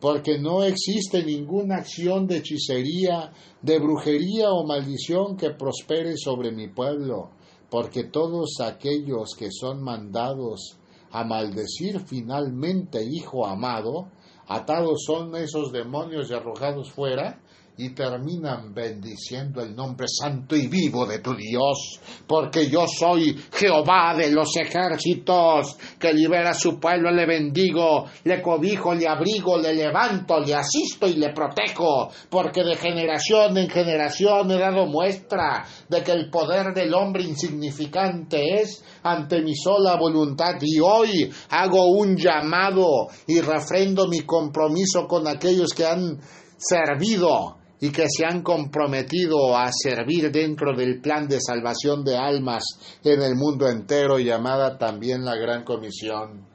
[0.00, 6.68] porque no existe ninguna acción de hechicería, de brujería o maldición que prospere sobre mi
[6.68, 7.30] pueblo,
[7.70, 10.78] porque todos aquellos que son mandados
[11.12, 14.08] a maldecir finalmente, hijo amado,
[14.46, 17.40] atados son esos demonios y arrojados fuera,
[17.78, 24.14] y terminan bendiciendo el nombre santo y vivo de tu Dios, porque yo soy Jehová
[24.14, 29.72] de los ejércitos, que libera a su pueblo, le bendigo, le cobijo, le abrigo, le
[29.74, 36.02] levanto, le asisto y le protejo, porque de generación en generación he dado muestra de
[36.02, 42.16] que el poder del hombre insignificante es ante mi sola voluntad y hoy hago un
[42.16, 46.20] llamado y refrendo mi compromiso con aquellos que han
[46.58, 52.62] servido y que se han comprometido a servir dentro del plan de salvación de almas
[53.02, 56.46] en el mundo entero llamada también la Gran Comisión.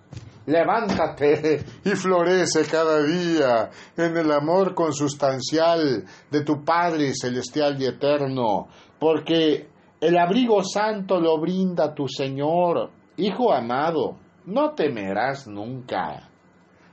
[0.45, 8.69] Levántate y florece cada día en el amor consustancial de tu Padre celestial y eterno,
[8.97, 9.67] porque
[9.99, 12.89] el abrigo santo lo brinda tu Señor.
[13.17, 14.15] Hijo amado,
[14.45, 16.29] no temerás nunca.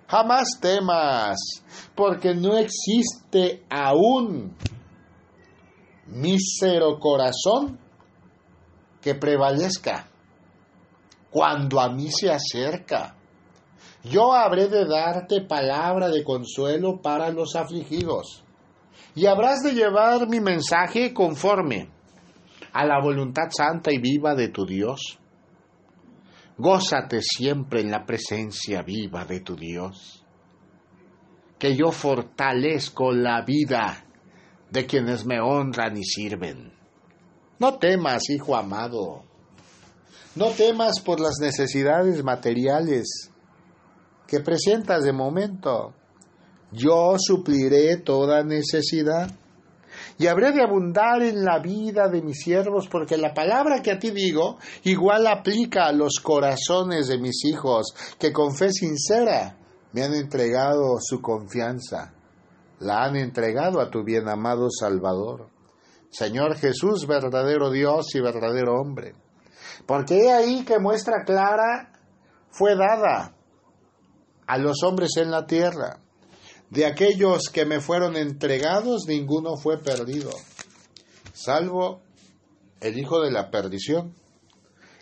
[0.07, 1.39] Jamás temas,
[1.95, 4.55] porque no existe aún
[6.07, 7.79] mísero corazón
[9.01, 10.07] que prevalezca
[11.31, 13.17] cuando a mí se acerca.
[14.05, 18.45] Yo habré de darte palabra de consuelo para los afligidos,
[19.15, 21.89] y habrás de llevar mi mensaje conforme
[22.73, 25.19] a la voluntad santa y viva de tu Dios
[26.57, 30.25] Gózate siempre en la presencia viva de tu Dios.
[31.59, 34.05] Que yo fortalezco la vida
[34.71, 36.73] de quienes me honran y sirven.
[37.59, 39.25] No temas, hijo amado.
[40.37, 43.31] No temas por las necesidades materiales
[44.27, 45.95] que presentas de momento.
[46.71, 49.31] Yo supliré toda necesidad
[50.19, 53.99] y habré de abundar en la vida de mis siervos, porque la palabra que a
[53.99, 59.57] ti digo igual aplica a los corazones de mis hijos, que con fe sincera
[59.93, 62.13] me han entregado su confianza,
[62.81, 65.49] la han entregado a tu bien amado Salvador.
[66.11, 69.15] Señor Jesús, verdadero Dios y verdadero hombre.
[69.85, 71.91] Porque he ahí que muestra clara
[72.51, 73.35] fue dada
[74.47, 76.04] a los hombres en la tierra
[76.75, 80.31] de aquellos que me fueron entregados, ninguno fue perdido,
[81.33, 82.01] salvo
[82.81, 84.13] el hijo de la perdición.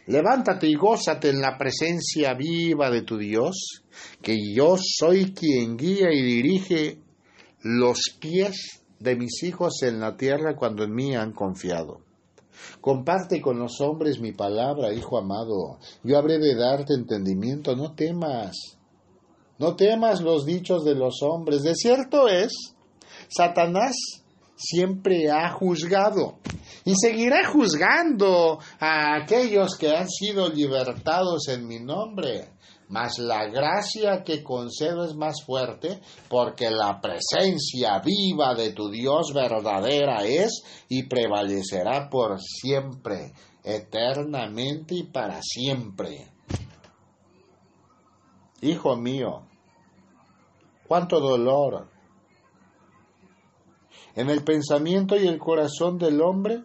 [0.07, 3.85] Levántate y gózate en la presencia viva de tu Dios,
[4.21, 6.99] que yo soy quien guía y dirige
[7.63, 12.01] los pies de mis hijos en la tierra cuando en mí han confiado.
[12.83, 15.79] Comparte con los hombres mi palabra, hijo amado.
[16.03, 18.77] Yo habré de darte entendimiento, no temas.
[19.63, 21.63] No temas los dichos de los hombres.
[21.63, 22.53] De cierto es,
[23.29, 23.95] Satanás
[24.57, 26.41] siempre ha juzgado
[26.85, 32.49] y seguirá juzgando a aquellos que han sido libertados en mi nombre.
[32.89, 39.33] mas la gracia que concedo es más fuerte, porque la presencia viva de tu Dios
[39.33, 43.33] verdadera es y prevalecerá por siempre,
[43.63, 46.33] eternamente y para siempre.
[48.61, 49.47] Hijo mío,
[50.93, 51.89] cuánto dolor
[54.15, 56.63] en el pensamiento y el corazón del hombre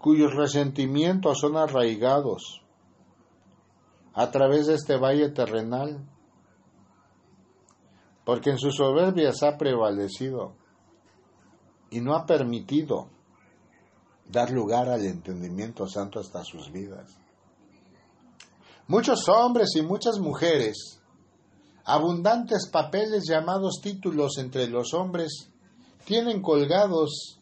[0.00, 2.60] cuyos resentimientos son arraigados
[4.14, 6.04] a través de este valle terrenal,
[8.24, 10.56] porque en sus soberbias ha prevalecido
[11.88, 13.10] y no ha permitido
[14.26, 17.16] dar lugar al entendimiento santo hasta sus vidas.
[18.88, 20.99] Muchos hombres y muchas mujeres,
[21.84, 25.50] abundantes papeles llamados títulos entre los hombres,
[26.04, 27.38] tienen colgados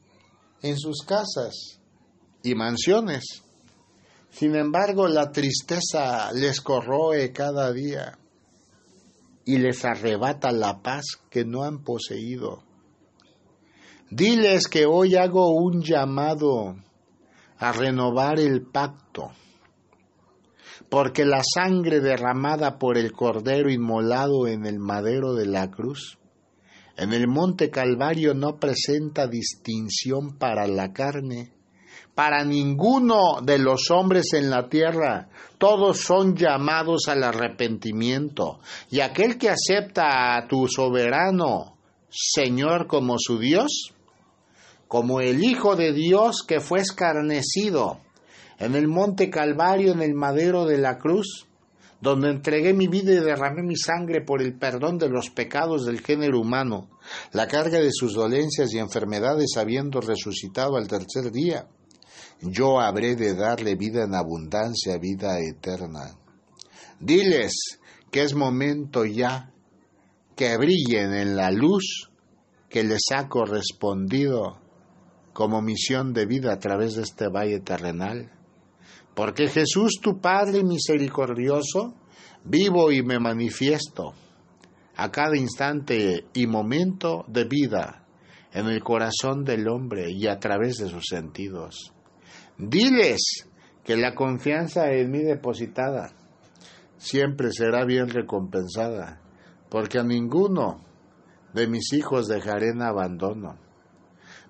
[0.63, 1.81] en sus casas
[2.43, 3.43] y mansiones
[4.31, 8.19] sin embargo, la tristeza les corroe cada día
[9.45, 12.63] y les arrebata la paz que no han poseído.
[14.11, 16.77] Diles que hoy hago un llamado
[17.59, 19.33] a renovar el pacto,
[20.91, 26.19] porque la sangre derramada por el Cordero inmolado en el madero de la cruz,
[26.97, 31.53] en el monte Calvario no presenta distinción para la carne,
[32.15, 35.29] para ninguno de los hombres en la tierra.
[35.59, 38.59] Todos son llamados al arrepentimiento.
[38.91, 41.77] Y aquel que acepta a tu soberano
[42.11, 43.95] Señor como su Dios,
[44.89, 48.01] como el Hijo de Dios que fue escarnecido
[48.59, 51.47] en el monte Calvario, en el madero de la cruz,
[52.01, 56.01] donde entregué mi vida y derramé mi sangre por el perdón de los pecados del
[56.01, 56.89] género humano,
[57.33, 61.67] la carga de sus dolencias y enfermedades habiendo resucitado al tercer día
[62.41, 66.17] yo habré de darle vida en abundancia, vida eterna.
[67.01, 67.53] Diles
[68.11, 69.53] que es momento ya
[70.37, 72.11] que brillen en la luz
[72.69, 74.61] que les ha correspondido
[75.33, 78.31] como misión de vida a través de este valle terrenal.
[79.19, 81.93] Porque Jesús, tu Padre misericordioso,
[82.45, 84.15] vivo y me manifiesto
[84.95, 88.07] a cada instante y momento de vida
[88.53, 91.93] en el corazón del hombre y a través de sus sentidos.
[92.59, 93.49] Diles
[93.83, 96.13] que la confianza en mí depositada
[96.97, 99.21] siempre será bien recompensada,
[99.69, 100.85] porque a ninguno
[101.55, 103.59] de mis hijos dejaré en abandono.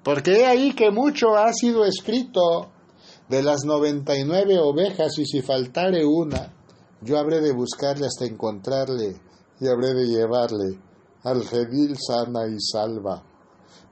[0.03, 2.75] Porque he ahí que mucho ha sido escrito
[3.29, 6.55] de las noventa y nueve ovejas, y si faltare una,
[7.03, 9.21] yo habré de buscarle hasta encontrarle,
[9.61, 10.81] y habré de llevarle
[11.25, 13.23] al redil sana y salva,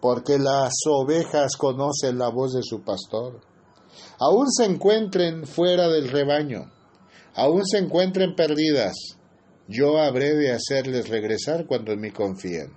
[0.01, 3.41] porque las ovejas conocen la voz de su pastor
[4.19, 6.71] aún se encuentren fuera del rebaño,
[7.35, 8.95] aún se encuentren perdidas,
[9.69, 12.73] yo habré de hacerles regresar cuando en mí confíen.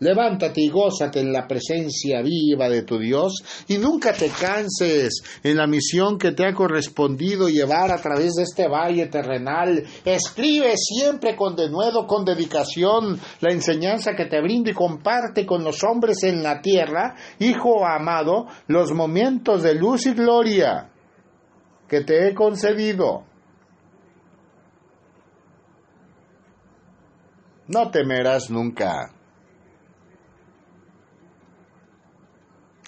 [0.00, 5.56] Levántate y gózate en la presencia viva de tu Dios y nunca te canses en
[5.56, 9.84] la misión que te ha correspondido llevar a través de este valle terrenal.
[10.04, 15.82] Escribe siempre con denuedo, con dedicación, la enseñanza que te brinda y comparte con los
[15.84, 20.90] hombres en la tierra, Hijo amado, los momentos de luz y gloria
[21.88, 23.24] que te he concedido.
[27.68, 29.12] No temerás nunca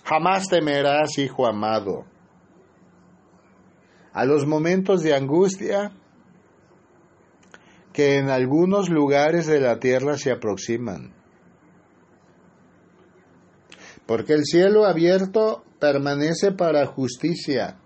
[0.05, 2.05] Jamás temerás, hijo amado.
[4.13, 5.93] A los momentos de angustia
[7.93, 11.15] que en algunos lugares de la tierra se aproximan.
[14.07, 17.79] Porque el cielo abierto permanece para justicia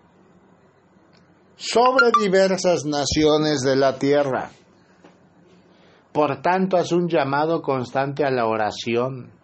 [1.55, 4.51] sobre diversas naciones de la tierra.
[6.12, 9.38] Por tanto, es un llamado constante a la oración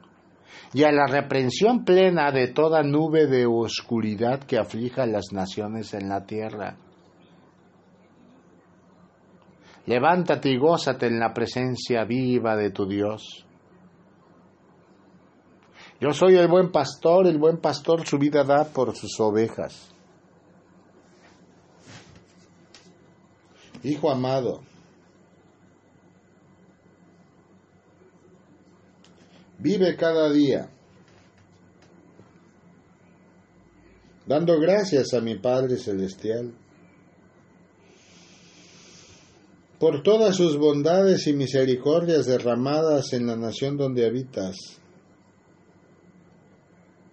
[0.73, 5.95] y a la reprensión plena de toda nube de oscuridad que aflija a las naciones
[5.95, 6.77] en la tierra.
[9.87, 13.47] Levántate y gózate en la presencia viva de tu Dios.
[16.01, 19.95] Yo soy el buen pastor, el buen pastor su vida da por sus ovejas.
[23.83, 24.63] Hijo amado,
[29.65, 30.69] Vive cada día
[34.27, 36.53] dando gracias a mi Padre Celestial
[39.79, 44.55] por todas sus bondades y misericordias derramadas en la nación donde habitas,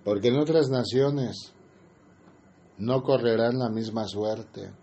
[0.04, 1.54] porque en otras naciones
[2.78, 4.74] no correrán la misma suerte.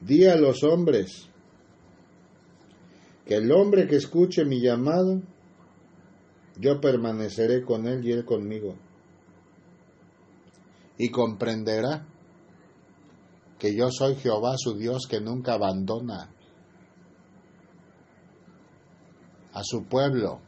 [0.00, 1.28] Di a los hombres
[3.24, 5.22] que el hombre que escuche mi llamado,
[6.58, 8.76] yo permaneceré con él y él conmigo.
[10.98, 12.06] Y comprenderá
[13.58, 16.30] que yo soy Jehová su Dios que nunca abandona
[19.52, 20.40] a su pueblo,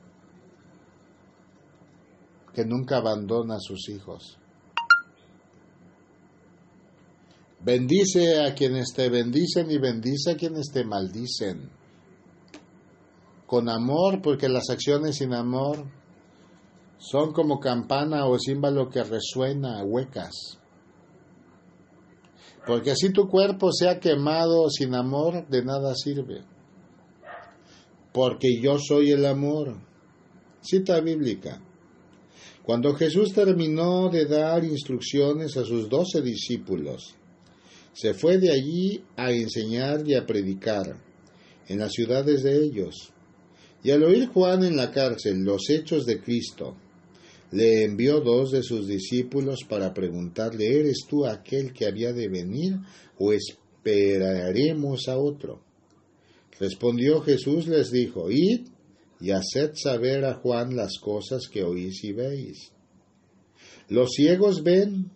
[2.52, 4.38] que nunca abandona a sus hijos.
[7.60, 11.70] Bendice a quienes te bendicen y bendice a quienes te maldicen.
[13.46, 15.84] Con amor, porque las acciones sin amor
[16.98, 20.58] son como campana o címbalo que resuena huecas.
[22.66, 26.44] Porque así tu cuerpo sea quemado sin amor, de nada sirve.
[28.12, 29.76] Porque yo soy el amor.
[30.62, 31.60] Cita bíblica.
[32.62, 37.14] Cuando Jesús terminó de dar instrucciones a sus doce discípulos,
[37.92, 40.96] se fue de allí a enseñar y a predicar
[41.68, 43.13] en las ciudades de ellos.
[43.84, 46.74] Y al oír Juan en la cárcel los hechos de Cristo,
[47.52, 52.78] le envió dos de sus discípulos para preguntarle, ¿eres tú aquel que había de venir
[53.18, 55.62] o esperaremos a otro?
[56.58, 58.66] Respondió Jesús, les dijo, id
[59.20, 62.72] y haced saber a Juan las cosas que oís y veis.
[63.88, 65.10] Los ciegos ven,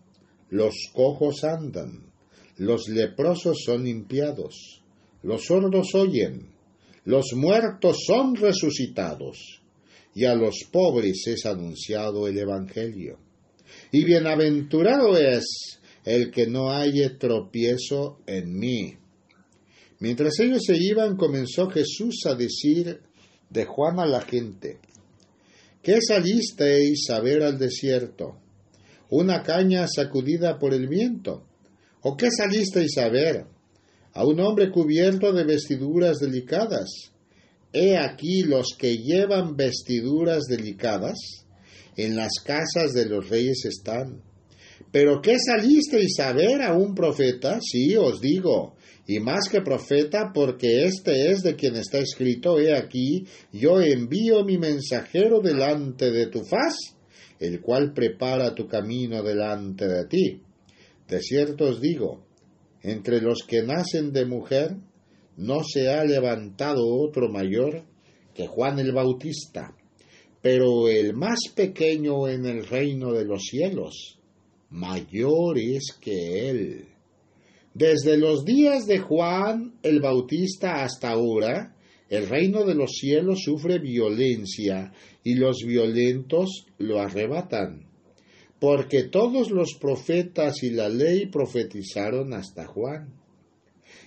[0.51, 2.13] los cojos andan,
[2.59, 4.83] los leprosos son limpiados,
[5.23, 6.58] los sordos oyen,
[7.09, 9.63] los muertos son resucitados,
[10.15, 13.19] y a los pobres es anunciado el Evangelio.
[13.91, 15.47] Y bienaventurado es
[16.05, 18.99] el que no haya tropiezo en mí.
[20.01, 23.01] Mientras ellos se iban, comenzó Jesús a decir
[23.49, 24.79] de Juan a la gente,
[25.83, 28.37] ¿qué salisteis a ver al desierto?
[29.09, 31.43] ¿Una caña sacudida por el viento?
[32.03, 33.47] ¿O qué salisteis a ver?
[34.19, 36.89] A un hombre cubierto de vestiduras delicadas.
[37.73, 41.17] He aquí los que llevan vestiduras delicadas,
[41.97, 44.21] en las casas de los reyes están.
[44.91, 47.61] ¿Pero qué salisteis a ver a un profeta?
[47.61, 48.75] Sí, os digo,
[49.07, 54.45] y más que profeta, porque este es de quien está escrito, he aquí, yo envío
[54.45, 56.75] mi mensajero delante de tu faz,
[57.39, 60.43] el cual prepara tu camino delante de ti.
[61.07, 62.27] De cierto os digo,
[62.83, 64.77] entre los que nacen de mujer,
[65.37, 67.85] no se ha levantado otro mayor
[68.35, 69.75] que Juan el Bautista,
[70.41, 74.19] pero el más pequeño en el reino de los cielos,
[74.71, 76.89] mayor es que él.
[77.75, 81.77] Desde los días de Juan el Bautista hasta ahora,
[82.09, 87.88] el reino de los cielos sufre violencia y los violentos lo arrebatan
[88.61, 93.15] porque todos los profetas y la ley profetizaron hasta Juan.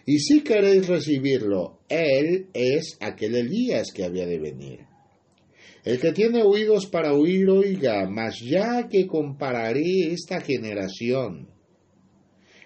[0.05, 4.79] Y si queréis recibirlo, él es aquel Elías que había de venir.
[5.83, 11.47] El que tiene oídos para oír, oiga, mas ya que compararé esta generación,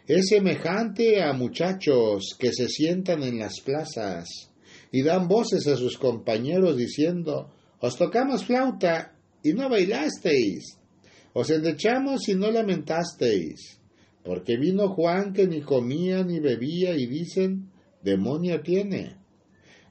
[0.08, 4.28] es semejante a muchachos que se sientan en las plazas
[4.92, 10.78] y dan voces a sus compañeros diciendo, os tocamos flauta y no bailasteis
[11.38, 13.82] os endechamos y no lamentasteis,
[14.24, 17.72] porque vino Juan que ni comía ni bebía y dicen,
[18.02, 19.18] demonio tiene.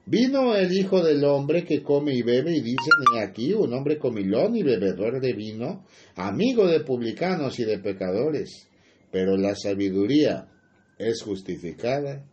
[0.07, 4.55] Vino el Hijo del Hombre que come y bebe y dicen, aquí un hombre comilón
[4.55, 5.85] y bebedor de vino,
[6.15, 8.67] amigo de publicanos y de pecadores,
[9.11, 10.49] pero la sabiduría
[10.97, 12.25] es justificada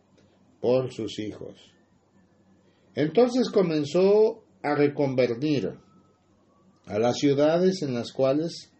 [0.59, 1.71] por sus hijos.
[2.95, 5.71] Entonces comenzó a reconvertir
[6.87, 8.72] a las ciudades en las cuales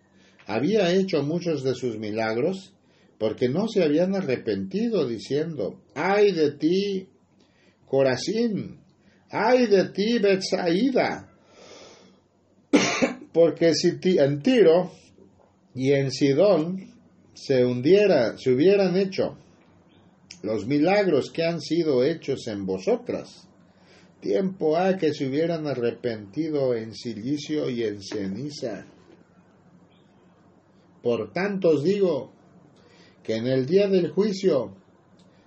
[0.46, 2.74] había hecho muchos de sus milagros
[3.18, 7.08] porque no se habían arrepentido diciendo, ay de ti,
[7.86, 8.80] Corazín,
[9.30, 11.30] ay de ti, Betsaida,
[13.34, 14.92] porque si en Tiro
[15.74, 16.92] y en Sidón
[17.34, 19.38] se hundiera, se hubieran hecho
[20.42, 23.48] los milagros que han sido hechos en vosotras,
[24.20, 28.86] tiempo ha que se hubieran arrepentido en silicio y en ceniza.
[31.04, 32.32] Por tanto os digo
[33.24, 34.72] que en el día del juicio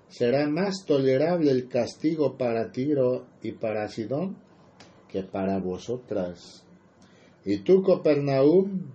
[0.09, 4.37] será más tolerable el castigo para Tiro y para Sidón
[5.09, 6.63] que para vosotras.
[7.47, 8.91] Y tú, Copernaum,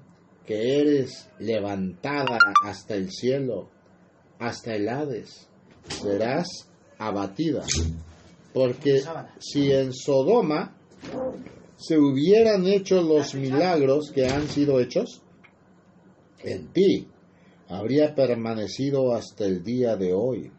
[0.46, 3.70] que eres levantada hasta el cielo,
[4.38, 5.48] hasta el Hades,
[5.88, 6.48] serás
[7.00, 7.64] abatida.
[8.54, 9.02] Porque
[9.40, 10.76] si en Sodoma
[11.78, 15.24] se hubieran hecho los milagros que han sido hechos,
[16.44, 17.08] en ti
[17.68, 20.52] habría permanecido hasta el día de hoy.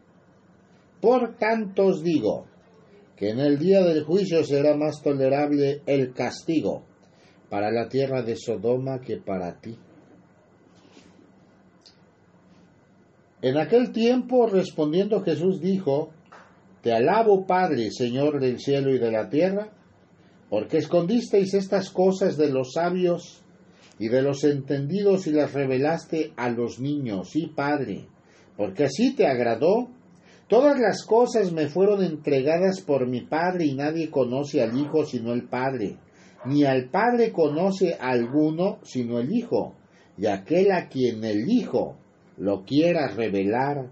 [0.99, 2.45] Por tanto os digo
[3.15, 6.83] que en el día del juicio será más tolerable el castigo
[7.49, 9.77] para la tierra de Sodoma que para ti.
[13.43, 16.11] En aquel tiempo respondiendo Jesús dijo,
[16.81, 19.69] Te alabo Padre, Señor del cielo y de la tierra,
[20.49, 23.42] porque escondisteis estas cosas de los sabios
[23.99, 28.05] y de los entendidos y las revelaste a los niños, sí Padre,
[28.57, 29.89] porque así te agradó.
[30.47, 35.33] Todas las cosas me fueron entregadas por mi Padre y nadie conoce al Hijo sino
[35.33, 35.97] el Padre,
[36.45, 39.75] ni al Padre conoce a alguno sino el Hijo,
[40.17, 41.97] y aquel a quien el Hijo
[42.37, 43.89] lo quiera revelar.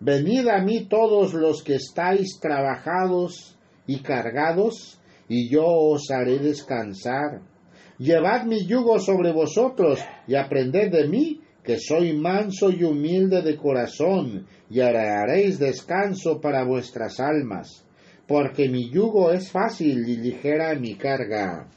[0.00, 3.56] Venid a mí todos los que estáis trabajados
[3.86, 7.40] y cargados, y yo os haré descansar.
[8.02, 13.56] Llevad mi yugo sobre vosotros y aprended de mí, que soy manso y humilde de
[13.56, 17.86] corazón, y haréis descanso para vuestras almas,
[18.26, 21.68] porque mi yugo es fácil y ligera mi carga.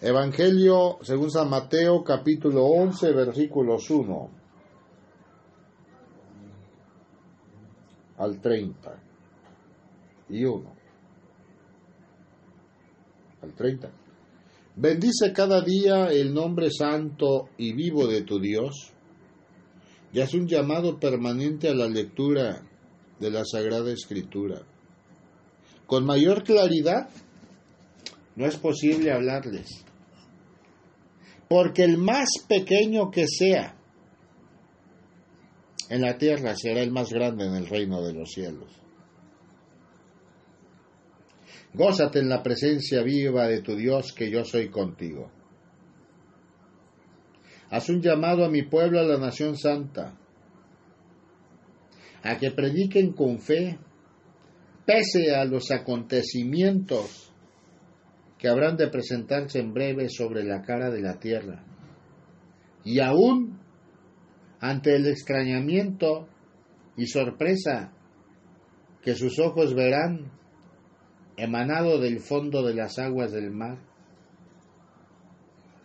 [0.00, 4.30] Evangelio según San Mateo capítulo 11 versículos 1
[8.18, 9.02] al 30
[10.30, 10.74] y 1
[13.42, 14.01] al 30.
[14.74, 18.90] Bendice cada día el nombre santo y vivo de tu Dios
[20.12, 22.62] y haz un llamado permanente a la lectura
[23.18, 24.62] de la Sagrada Escritura.
[25.86, 27.10] Con mayor claridad
[28.34, 29.84] no es posible hablarles
[31.48, 33.76] porque el más pequeño que sea
[35.90, 38.81] en la tierra será el más grande en el reino de los cielos.
[41.74, 45.30] Gózate en la presencia viva de tu Dios que yo soy contigo.
[47.70, 50.18] Haz un llamado a mi pueblo, a la nación santa,
[52.22, 53.78] a que prediquen con fe,
[54.84, 57.32] pese a los acontecimientos
[58.38, 61.64] que habrán de presentarse en breve sobre la cara de la tierra.
[62.84, 63.58] Y aún
[64.60, 66.28] ante el extrañamiento
[66.96, 67.92] y sorpresa
[69.00, 70.30] que sus ojos verán
[71.36, 73.78] emanado del fondo de las aguas del mar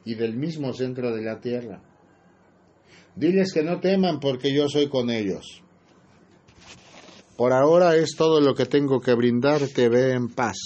[0.05, 1.81] y del mismo centro de la tierra.
[3.15, 5.63] Diles que no teman porque yo soy con ellos.
[7.35, 9.89] Por ahora es todo lo que tengo que brindarte.
[9.89, 10.57] Ve en paz.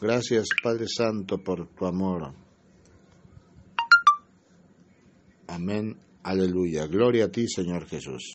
[0.00, 2.34] Gracias, Padre Santo, por tu amor.
[5.46, 5.96] Amén.
[6.22, 6.86] Aleluya.
[6.86, 8.22] Gloria a ti, Señor Jesús.